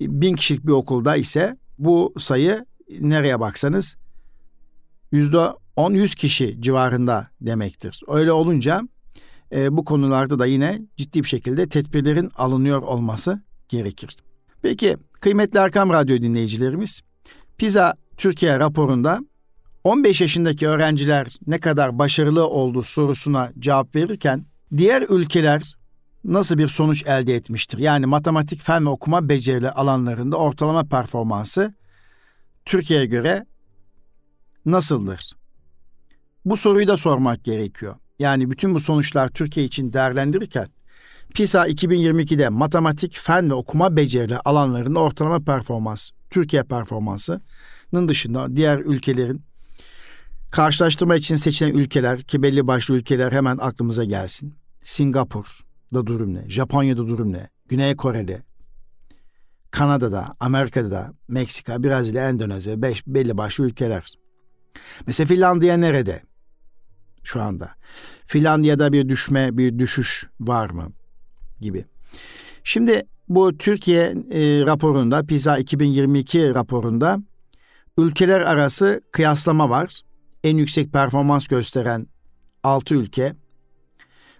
[0.00, 2.64] 1000 kişilik bir okulda ise bu sayı
[3.00, 3.96] nereye baksanız
[5.12, 5.38] yüzde
[5.76, 8.02] 10 100 kişi civarında demektir.
[8.08, 8.82] Öyle olunca
[9.52, 14.16] e, bu konularda da yine ciddi bir şekilde tedbirlerin alınıyor olması gerekir.
[14.62, 17.00] Peki kıymetli Erkam Radyo dinleyicilerimiz,
[17.58, 19.20] PISA Türkiye raporunda
[19.84, 25.76] 15 yaşındaki öğrenciler ne kadar başarılı oldu sorusuna cevap verirken diğer ülkeler
[26.24, 27.78] nasıl bir sonuç elde etmiştir?
[27.78, 31.74] Yani matematik, fen ve okuma becerileri alanlarında ortalama performansı
[32.64, 33.46] Türkiye'ye göre
[34.66, 35.32] nasıldır?
[36.44, 37.96] Bu soruyu da sormak gerekiyor.
[38.18, 40.66] Yani bütün bu sonuçlar Türkiye için değerlendirirken
[41.34, 47.42] PISA 2022'de matematik, fen ve okuma becerileri alanlarında ortalama performans, Türkiye performansının
[47.92, 49.42] dışında diğer ülkelerin
[50.50, 54.54] karşılaştırma için seçilen ülkeler ki belli başlı ülkeler hemen aklımıza gelsin.
[54.82, 56.48] Singapur'da durum ne?
[56.48, 57.48] Japonya'da durum ne?
[57.68, 58.42] Güney Kore'de,
[59.70, 64.18] Kanada'da, Amerika'da, Meksika, Brezilya, Endonezya beş, belli başlı ülkeler.
[65.06, 66.22] Mesela Finlandiya nerede?
[67.28, 67.70] şu anda.
[68.26, 70.92] Finlandiya'da bir düşme, bir düşüş var mı
[71.60, 71.84] gibi.
[72.64, 77.18] Şimdi bu Türkiye e, raporunda, PISA 2022 raporunda
[77.98, 80.00] ülkeler arası kıyaslama var.
[80.44, 82.06] En yüksek performans gösteren
[82.62, 83.36] 6 ülke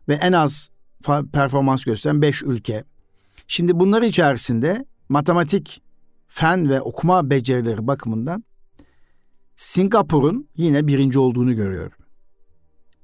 [0.09, 0.71] ve en az
[1.33, 2.85] performans gösteren 5 ülke.
[3.49, 5.83] Şimdi bunlar içerisinde matematik,
[6.29, 8.45] fen ve okuma becerileri bakımından
[9.57, 11.99] Singapur'un yine birinci olduğunu görüyorum.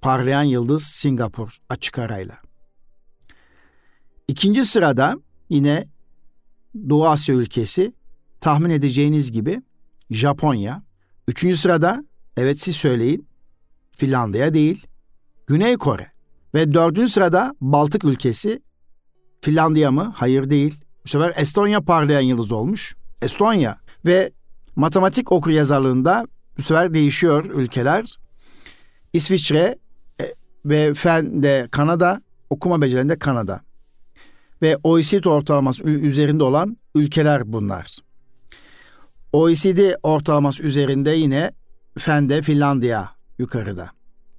[0.01, 2.39] Parlayan Yıldız Singapur açık arayla.
[4.29, 5.17] İkinci sırada
[5.49, 5.87] yine
[6.89, 7.93] Doğu Asya ülkesi
[8.41, 9.63] tahmin edeceğiniz gibi
[10.15, 10.83] Japonya.
[11.29, 12.05] Üçüncü sırada
[12.37, 13.29] evet siz söyleyin
[13.97, 14.87] Finlandiya değil
[15.47, 16.07] Güney Kore.
[16.55, 18.63] Ve dördüncü sırada Baltık ülkesi
[19.41, 20.13] Finlandiya mı?
[20.17, 20.81] Hayır değil.
[21.05, 22.97] Bu sefer Estonya parlayan yıldız olmuş.
[23.23, 24.33] Estonya ve
[24.77, 26.27] matematik okur yazarlığında
[26.59, 28.17] bu sefer değişiyor ülkeler.
[29.13, 29.79] İsviçre
[30.65, 33.61] ve fen de Kanada, okuma becerilerinde Kanada.
[34.63, 37.99] Ve OECD ortalaması üzerinde olan ülkeler bunlar.
[39.35, 41.53] OECD ortalaması üzerinde yine
[41.99, 43.91] fende Finlandiya yukarıda.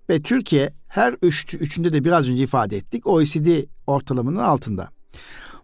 [0.09, 4.89] Ve Türkiye her üç, üçünde de biraz önce ifade ettik OECD ortalamanın altında.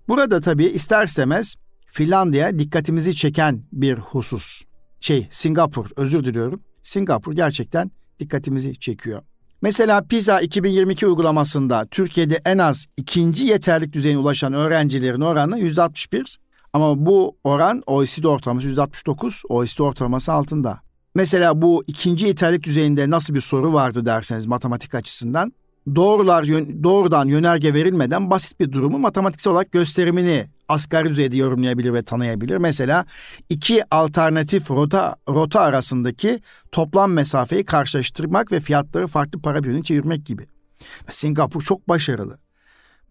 [0.07, 1.55] Burada tabii ister istemez
[1.85, 4.63] Finlandiya dikkatimizi çeken bir husus.
[4.99, 6.61] Şey Singapur özür diliyorum.
[6.83, 9.21] Singapur gerçekten dikkatimizi çekiyor.
[9.61, 16.37] Mesela PISA 2022 uygulamasında Türkiye'de en az ikinci yeterlik düzeyine ulaşan öğrencilerin oranı %61.
[16.73, 20.79] Ama bu oran OECD ortalaması %69, OECD ortalaması altında.
[21.15, 25.53] Mesela bu ikinci yeterlik düzeyinde nasıl bir soru vardı derseniz matematik açısından
[25.95, 26.47] doğrular
[26.83, 32.57] doğrudan yönerge verilmeden basit bir durumu matematiksel olarak gösterimini asgari düzeyde yorumlayabilir ve tanıyabilir.
[32.57, 33.05] Mesela
[33.49, 36.39] iki alternatif rota rota arasındaki
[36.71, 40.47] toplam mesafeyi karşılaştırmak ve fiyatları farklı para birimine çevirmek gibi.
[41.09, 42.37] Singapur çok başarılı.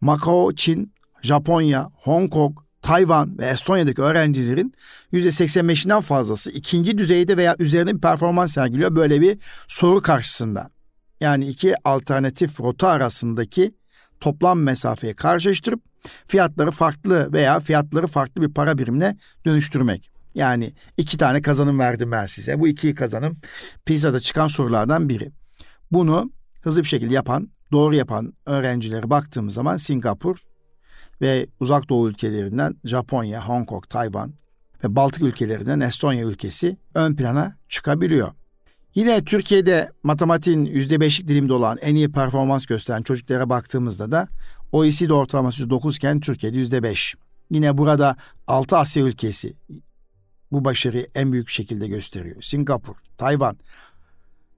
[0.01, 4.75] Macao, Çin, Japonya, Hong Kong, Tayvan ve Estonya'daki öğrencilerin
[5.13, 10.71] %85'inden fazlası ikinci düzeyde veya üzerinde bir performans sergiliyor böyle bir soru karşısında.
[11.21, 13.75] Yani iki alternatif rota arasındaki
[14.21, 15.81] toplam mesafeyi karşılaştırıp
[16.27, 20.11] fiyatları farklı veya fiyatları farklı bir para birimine dönüştürmek.
[20.35, 22.61] Yani iki tane kazanım verdim ben size.
[22.61, 23.37] Bu iki kazanım
[23.85, 25.31] PISA'da çıkan sorulardan biri.
[25.91, 30.37] Bunu hızlı bir şekilde yapan, doğru yapan öğrencilere baktığımız zaman Singapur
[31.21, 34.33] ve uzak doğu ülkelerinden Japonya, Hong Kong, Tayvan
[34.85, 38.33] ve Baltık ülkelerinden Estonya ülkesi ön plana çıkabiliyor.
[38.95, 44.29] Yine Türkiye'de matematiğin %5'lik dilimde olan en iyi performans gösteren çocuklara baktığımızda da
[44.73, 47.15] OECD ortalaması %9 iken Türkiye'de %5.
[47.51, 48.17] Yine burada
[48.47, 49.55] 6 Asya ülkesi
[50.53, 52.43] bu başarıyı en büyük şekilde gösteriyor.
[52.43, 53.57] Singapur, Tayvan,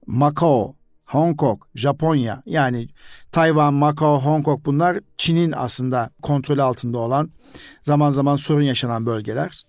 [0.07, 0.75] Macao,
[1.05, 2.87] Hong Kong, Japonya yani
[3.31, 7.31] Tayvan, Macao, Hong Kong bunlar Çin'in aslında kontrolü altında olan
[7.83, 9.63] zaman zaman sorun yaşanan bölgeler.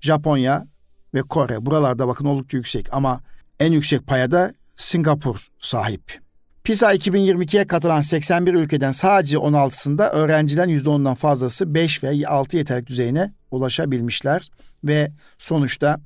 [0.00, 0.66] Japonya
[1.14, 3.20] ve Kore buralarda bakın oldukça yüksek ama
[3.60, 6.20] en yüksek paya da Singapur sahip.
[6.64, 13.32] PISA 2022'ye katılan 81 ülkeden sadece 16'sında öğrencilerin %10'dan fazlası 5 ve 6 yeterlik düzeyine
[13.50, 14.50] ulaşabilmişler.
[14.84, 16.00] Ve sonuçta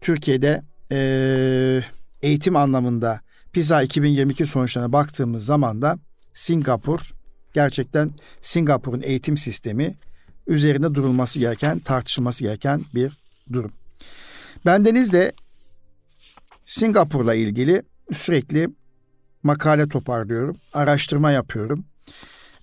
[0.00, 0.62] Türkiye'de
[0.92, 0.98] e,
[2.22, 3.20] eğitim anlamında
[3.54, 5.98] PISA 2022 sonuçlarına baktığımız zaman da
[6.34, 7.00] Singapur
[7.52, 9.94] gerçekten Singapur'un eğitim sistemi
[10.46, 13.12] üzerinde durulması gereken, tartışılması gereken bir
[13.52, 13.72] durum.
[14.66, 15.32] Bendeniz de
[16.66, 17.82] Singapur'la ilgili
[18.12, 18.68] sürekli
[19.42, 21.84] makale toparlıyorum, araştırma yapıyorum.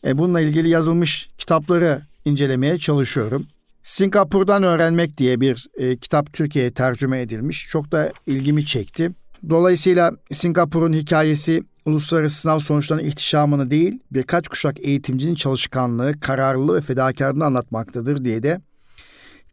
[0.06, 3.48] E, bununla ilgili yazılmış kitapları incelemeye çalışıyorum.
[3.84, 7.68] Singapur'dan öğrenmek diye bir e, kitap Türkiye'ye tercüme edilmiş.
[7.70, 9.12] Çok da ilgimi çekti.
[9.50, 17.46] Dolayısıyla Singapur'un hikayesi uluslararası sınav sonuçlarının ihtişamını değil, birkaç kuşak eğitimcinin çalışkanlığı, kararlılığı ve fedakarlığını
[17.46, 18.62] anlatmaktadır diye de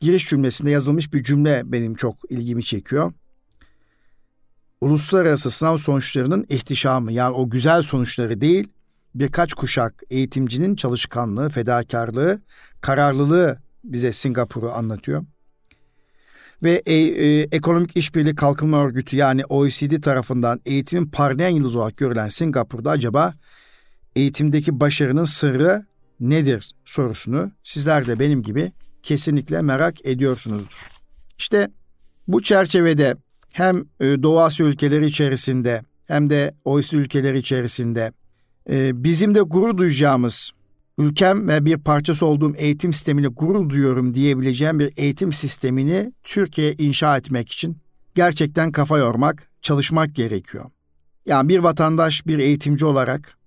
[0.01, 3.13] giriş cümlesinde yazılmış bir cümle benim çok ilgimi çekiyor
[4.81, 8.69] uluslararası sınav sonuçlarının ihtişamı yani o güzel sonuçları değil
[9.15, 12.41] birkaç kuşak eğitimcinin çalışkanlığı, fedakarlığı,
[12.81, 15.25] kararlılığı bize Singapur'u anlatıyor.
[16.63, 22.29] Ve e, e, Ekonomik İşbirliği Kalkınma Örgütü yani OECD tarafından eğitimin parlayan yıldız olarak görülen
[22.29, 23.35] Singapur'da acaba
[24.17, 25.87] eğitimdeki başarının sırrı
[26.21, 30.87] nedir sorusunu sizler de benim gibi kesinlikle merak ediyorsunuzdur.
[31.39, 31.71] İşte
[32.29, 33.17] bu çerçevede
[33.53, 38.13] hem e, Doğu Asya ülkeleri içerisinde hem de OECD ülkeleri içerisinde
[38.71, 40.53] e, bizim de gurur duyacağımız
[40.99, 47.17] ülkem ve bir parçası olduğum eğitim sistemini gurur duyuyorum diyebileceğim bir eğitim sistemini Türkiye inşa
[47.17, 47.79] etmek için
[48.15, 50.65] gerçekten kafa yormak, çalışmak gerekiyor.
[51.27, 53.39] Yani bir vatandaş, bir eğitimci olarak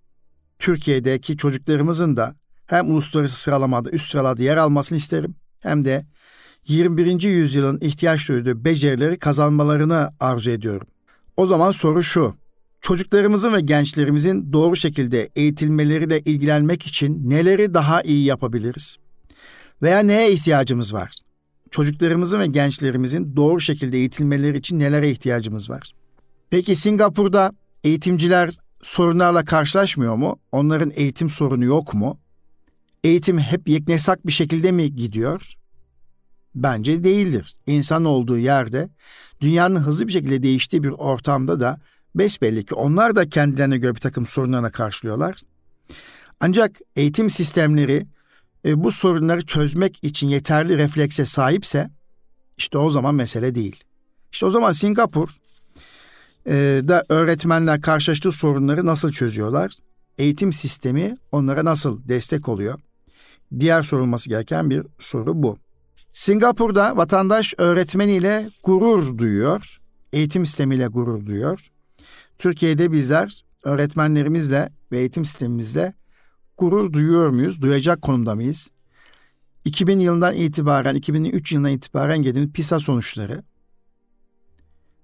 [0.59, 2.35] Türkiye'deki çocuklarımızın da
[2.65, 6.05] hem uluslararası sıralamada üst sıralarda yer almasını isterim hem de
[6.67, 7.21] 21.
[7.21, 10.87] yüzyılın ihtiyaç duyduğu becerileri kazanmalarını arzu ediyorum.
[11.37, 12.40] O zaman soru şu.
[12.81, 18.97] Çocuklarımızın ve gençlerimizin doğru şekilde eğitilmeleriyle ilgilenmek için neleri daha iyi yapabiliriz?
[19.81, 21.15] Veya neye ihtiyacımız var?
[21.71, 25.93] Çocuklarımızın ve gençlerimizin doğru şekilde eğitilmeleri için nelere ihtiyacımız var?
[26.49, 27.51] Peki Singapur'da
[27.83, 30.39] eğitimciler sorunlarla karşılaşmıyor mu?
[30.51, 32.19] Onların eğitim sorunu yok mu?
[33.03, 35.53] Eğitim hep yeknesak bir şekilde mi gidiyor?
[36.55, 37.53] Bence değildir.
[37.67, 38.89] İnsan olduğu yerde
[39.41, 41.79] dünyanın hızlı bir şekilde değiştiği bir ortamda da
[42.15, 45.35] besbelli ki onlar da kendilerine göre bir takım sorunlarına karşılıyorlar.
[46.39, 48.05] Ancak eğitim sistemleri
[48.65, 51.89] e, bu sorunları çözmek için yeterli reflekse sahipse
[52.57, 53.83] işte o zaman mesele değil.
[54.31, 55.29] İşte o zaman Singapur
[56.47, 56.53] e,
[56.87, 59.73] da öğretmenler karşılaştığı sorunları nasıl çözüyorlar?
[60.17, 62.79] Eğitim sistemi onlara nasıl destek oluyor?
[63.59, 65.57] Diğer sorulması gereken bir soru bu.
[66.13, 69.77] Singapur'da vatandaş öğretmeniyle gurur duyuyor.
[70.13, 71.67] Eğitim sistemiyle gurur duyuyor.
[72.41, 75.93] Türkiye'de bizler öğretmenlerimizle ve eğitim sistemimizle
[76.57, 77.61] gurur duyuyor muyuz?
[77.61, 78.69] Duyacak konumda mıyız?
[79.65, 83.43] 2000 yılından itibaren, 2003 yılından itibaren gelen PISA sonuçları,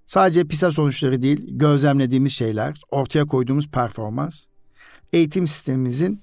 [0.06, 4.46] sadece PISA sonuçları değil, gözlemlediğimiz şeyler, ortaya koyduğumuz performans,
[5.12, 6.20] eğitim sistemimizin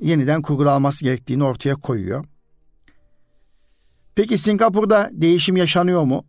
[0.00, 2.24] yeniden kurgulanması gerektiğini ortaya koyuyor.
[4.14, 6.24] Peki Singapur'da değişim yaşanıyor mu?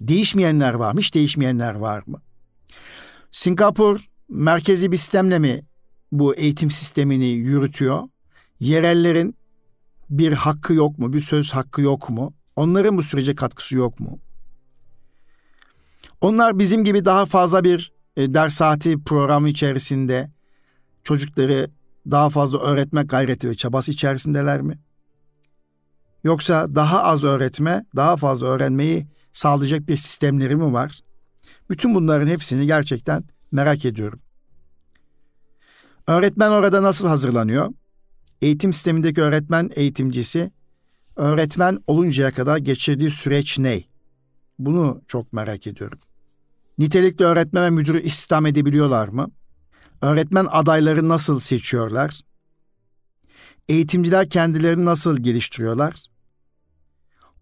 [0.00, 1.00] Değişmeyenler var mı?
[1.00, 2.22] Hiç değişmeyenler var mı?
[3.36, 5.62] Singapur merkezi bir sistemle mi
[6.12, 8.02] bu eğitim sistemini yürütüyor?
[8.60, 9.36] Yerellerin
[10.10, 11.12] bir hakkı yok mu?
[11.12, 12.34] Bir söz hakkı yok mu?
[12.56, 14.18] Onların bu sürece katkısı yok mu?
[16.20, 20.30] Onlar bizim gibi daha fazla bir e, ders saati programı içerisinde
[21.04, 21.70] çocukları
[22.10, 24.78] daha fazla öğretme gayreti ve çabası içerisindeler mi?
[26.24, 31.05] Yoksa daha az öğretme, daha fazla öğrenmeyi sağlayacak bir sistemleri mi var?
[31.70, 34.20] Bütün bunların hepsini gerçekten merak ediyorum.
[36.06, 37.72] Öğretmen orada nasıl hazırlanıyor?
[38.42, 40.50] Eğitim sistemindeki öğretmen eğitimcisi
[41.16, 43.82] öğretmen oluncaya kadar geçirdiği süreç ne?
[44.58, 45.98] Bunu çok merak ediyorum.
[46.78, 49.30] Nitelikli öğretmen ve müdürü istihdam edebiliyorlar mı?
[50.02, 52.20] Öğretmen adayları nasıl seçiyorlar?
[53.68, 55.94] Eğitimciler kendilerini nasıl geliştiriyorlar?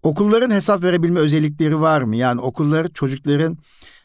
[0.03, 2.17] Okulların hesap verebilme özellikleri var mı?
[2.17, 3.59] Yani okullar çocukların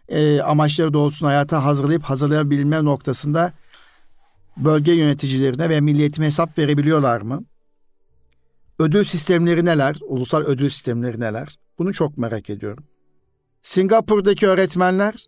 [0.09, 3.53] e, amaçları doğrultusunda hayata hazırlayıp hazırlayabilme noktasında
[4.57, 7.43] bölge yöneticilerine ve milliyetime hesap verebiliyorlar mı?
[8.79, 9.97] Ödül sistemleri neler?
[10.07, 11.59] Ulusal ödül sistemleri neler?
[11.79, 12.83] Bunu çok merak ediyorum.
[13.61, 15.25] Singapur'daki öğretmenler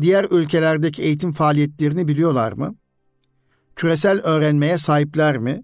[0.00, 2.74] diğer ülkelerdeki eğitim faaliyetlerini biliyorlar mı?
[3.76, 5.62] Küresel öğrenmeye sahipler mi?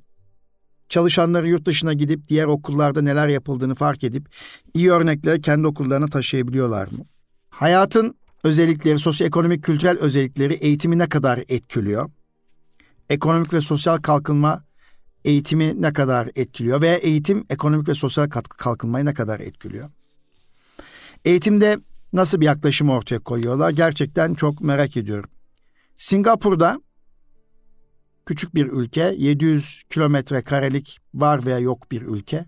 [0.88, 4.28] Çalışanları yurt dışına gidip diğer okullarda neler yapıldığını fark edip
[4.74, 7.04] iyi örnekleri kendi okullarına taşıyabiliyorlar mı?
[7.50, 12.10] Hayatın özellikleri, sosyoekonomik kültürel özellikleri eğitimi ne kadar etkiliyor?
[13.10, 14.64] Ekonomik ve sosyal kalkınma
[15.24, 18.28] eğitimi ne kadar etkiliyor veya eğitim ekonomik ve sosyal
[18.58, 19.90] kalkınmayı ne kadar etkiliyor?
[21.24, 21.78] Eğitimde
[22.12, 23.70] nasıl bir yaklaşım ortaya koyuyorlar?
[23.70, 25.30] Gerçekten çok merak ediyorum.
[25.96, 26.80] Singapur'da
[28.26, 32.44] küçük bir ülke, 700 kilometre karelik var veya yok bir ülke.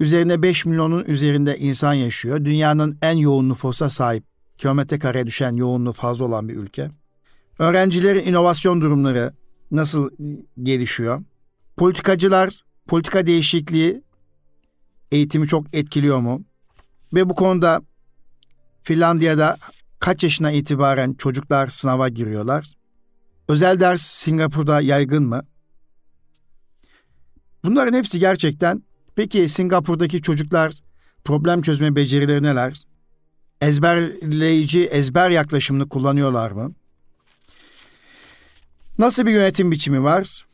[0.00, 2.44] Üzerine 5 milyonun üzerinde insan yaşıyor.
[2.44, 4.24] Dünyanın en yoğun nüfusa sahip,
[4.60, 6.90] kilometre kare düşen yoğunluğu fazla olan bir ülke.
[7.58, 9.32] Öğrencilerin inovasyon durumları
[9.70, 10.10] nasıl
[10.62, 11.22] gelişiyor?
[11.76, 14.02] Politikacılar, politika değişikliği
[15.12, 16.44] eğitimi çok etkiliyor mu?
[17.14, 17.82] Ve bu konuda
[18.82, 19.56] Finlandiya'da
[20.00, 22.74] kaç yaşına itibaren çocuklar sınava giriyorlar?
[23.48, 25.42] Özel ders Singapur'da yaygın mı?
[27.64, 28.82] Bunların hepsi gerçekten
[29.14, 30.74] peki Singapur'daki çocuklar
[31.24, 32.89] problem çözme becerileri neler?
[33.60, 36.72] Ezberleyici ezber yaklaşımını kullanıyorlar mı?
[38.98, 40.46] Nasıl bir yönetim biçimi var?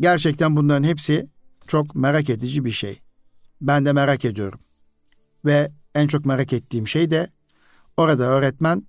[0.00, 1.26] Gerçekten bunların hepsi
[1.66, 3.00] çok merak edici bir şey.
[3.60, 4.60] Ben de merak ediyorum.
[5.44, 7.28] Ve en çok merak ettiğim şey de
[7.96, 8.86] orada öğretmen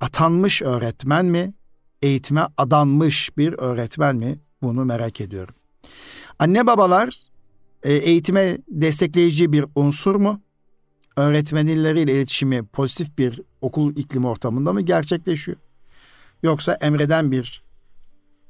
[0.00, 1.54] atanmış öğretmen mi,
[2.02, 4.38] eğitime adanmış bir öğretmen mi?
[4.62, 5.54] Bunu merak ediyorum.
[6.38, 7.10] Anne babalar
[7.82, 10.42] e, eğitime destekleyici bir unsur mu?
[11.18, 15.58] Öğretmenleriyle iletişimi pozitif bir okul iklim ortamında mı gerçekleşiyor?
[16.42, 17.62] Yoksa emreden bir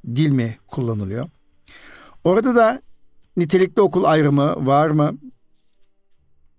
[0.06, 1.28] dil mi kullanılıyor?
[2.24, 2.82] Orada da
[3.36, 5.18] nitelikli okul ayrımı var mı?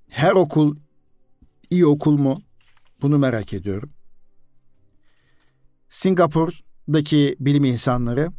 [0.09, 0.75] Her okul
[1.69, 2.41] iyi okul mu?
[3.01, 3.89] Bunu merak ediyorum.
[5.89, 8.31] Singapur'daki bilim insanları,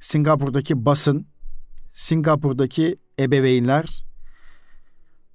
[0.00, 1.26] Singapur'daki basın,
[1.92, 4.07] Singapur'daki ebeveynler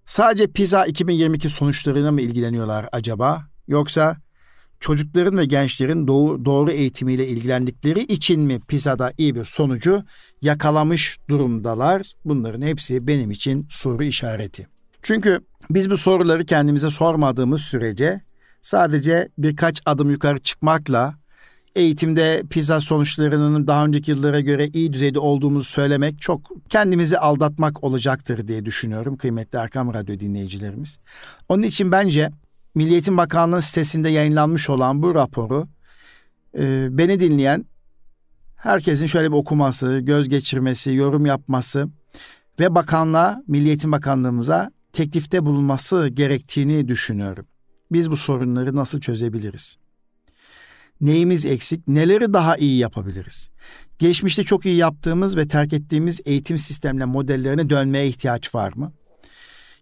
[0.06, 3.48] sadece PISA 2022 sonuçlarına mı ilgileniyorlar acaba?
[3.68, 4.18] Yoksa
[4.80, 10.04] çocukların ve gençlerin doğru, doğru eğitimiyle ilgilendikleri için mi PISA'da iyi bir sonucu
[10.42, 12.12] yakalamış durumdalar?
[12.26, 14.68] Bunların hepsi benim için soru işareti.
[15.02, 15.40] Çünkü
[15.70, 18.22] biz bu soruları kendimize sormadığımız sürece
[18.62, 21.23] sadece birkaç adım yukarı çıkmakla
[21.76, 28.48] eğitimde PISA sonuçlarının daha önceki yıllara göre iyi düzeyde olduğumuzu söylemek çok kendimizi aldatmak olacaktır
[28.48, 31.00] diye düşünüyorum kıymetli Erkam Radyo dinleyicilerimiz.
[31.50, 32.32] Onun için bence
[32.76, 35.68] Milliyetin Bakanlığı sitesinde yayınlanmış olan bu raporu
[36.58, 37.66] e, beni dinleyen
[38.56, 41.88] herkesin şöyle bir okuması, göz geçirmesi, yorum yapması
[42.60, 47.46] ve bakanlığa, Milliyetin Bakanlığımıza teklifte bulunması gerektiğini düşünüyorum.
[47.92, 49.78] Biz bu sorunları nasıl çözebiliriz?
[51.02, 51.88] Neyimiz eksik?
[51.88, 53.50] Neleri daha iyi yapabiliriz?
[54.00, 58.94] Geçmişte çok iyi yaptığımız ve terk ettiğimiz eğitim sistemle modellerine dönmeye ihtiyaç var mı?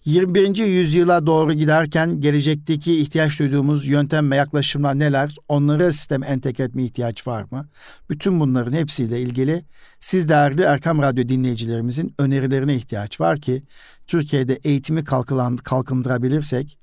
[0.06, 0.58] 21.
[0.58, 5.36] yüzyıla doğru giderken gelecekteki ihtiyaç duyduğumuz yöntem ve yaklaşımlar neler?
[5.48, 7.70] Onları sisteme entegre etme ihtiyaç var mı?
[8.10, 9.62] Bütün bunların hepsiyle ilgili
[10.00, 13.64] siz değerli Erkam Radyo dinleyicilerimizin önerilerine ihtiyaç var ki
[14.08, 16.80] Türkiye'de eğitimi kalkılan, kalkındırabilirsek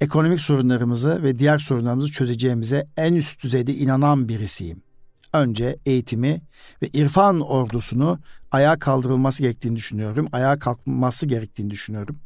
[0.00, 4.82] ekonomik sorunlarımızı ve diğer sorunlarımızı çözeceğimize en üst düzeyde inanan birisiyim.
[5.32, 6.40] Önce eğitimi
[6.82, 8.18] ve irfan ordusunu
[8.50, 10.28] ayağa kaldırılması gerektiğini düşünüyorum.
[10.32, 12.18] Ayağa kalkması gerektiğini düşünüyorum.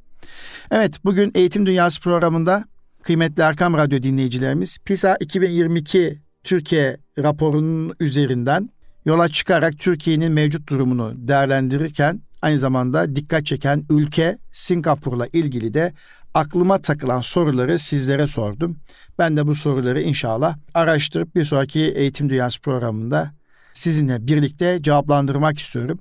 [0.70, 2.64] Evet bugün Eğitim Dünyası programında
[3.02, 8.70] kıymetli Erkam Radyo dinleyicilerimiz PISA 2022 Türkiye raporunun üzerinden
[9.04, 15.92] yola çıkarak Türkiye'nin mevcut durumunu değerlendirirken aynı zamanda dikkat çeken ülke Singapur'la ilgili de
[16.34, 18.76] aklıma takılan soruları sizlere sordum.
[19.18, 23.32] Ben de bu soruları inşallah araştırıp bir sonraki Eğitim Dünyası programında
[23.72, 25.98] sizinle birlikte cevaplandırmak istiyorum.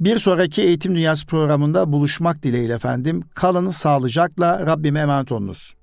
[0.00, 3.22] Bir sonraki Eğitim Dünyası programında buluşmak dileğiyle efendim.
[3.34, 5.74] Kalın sağlıcakla Rabbime emanet olunuz.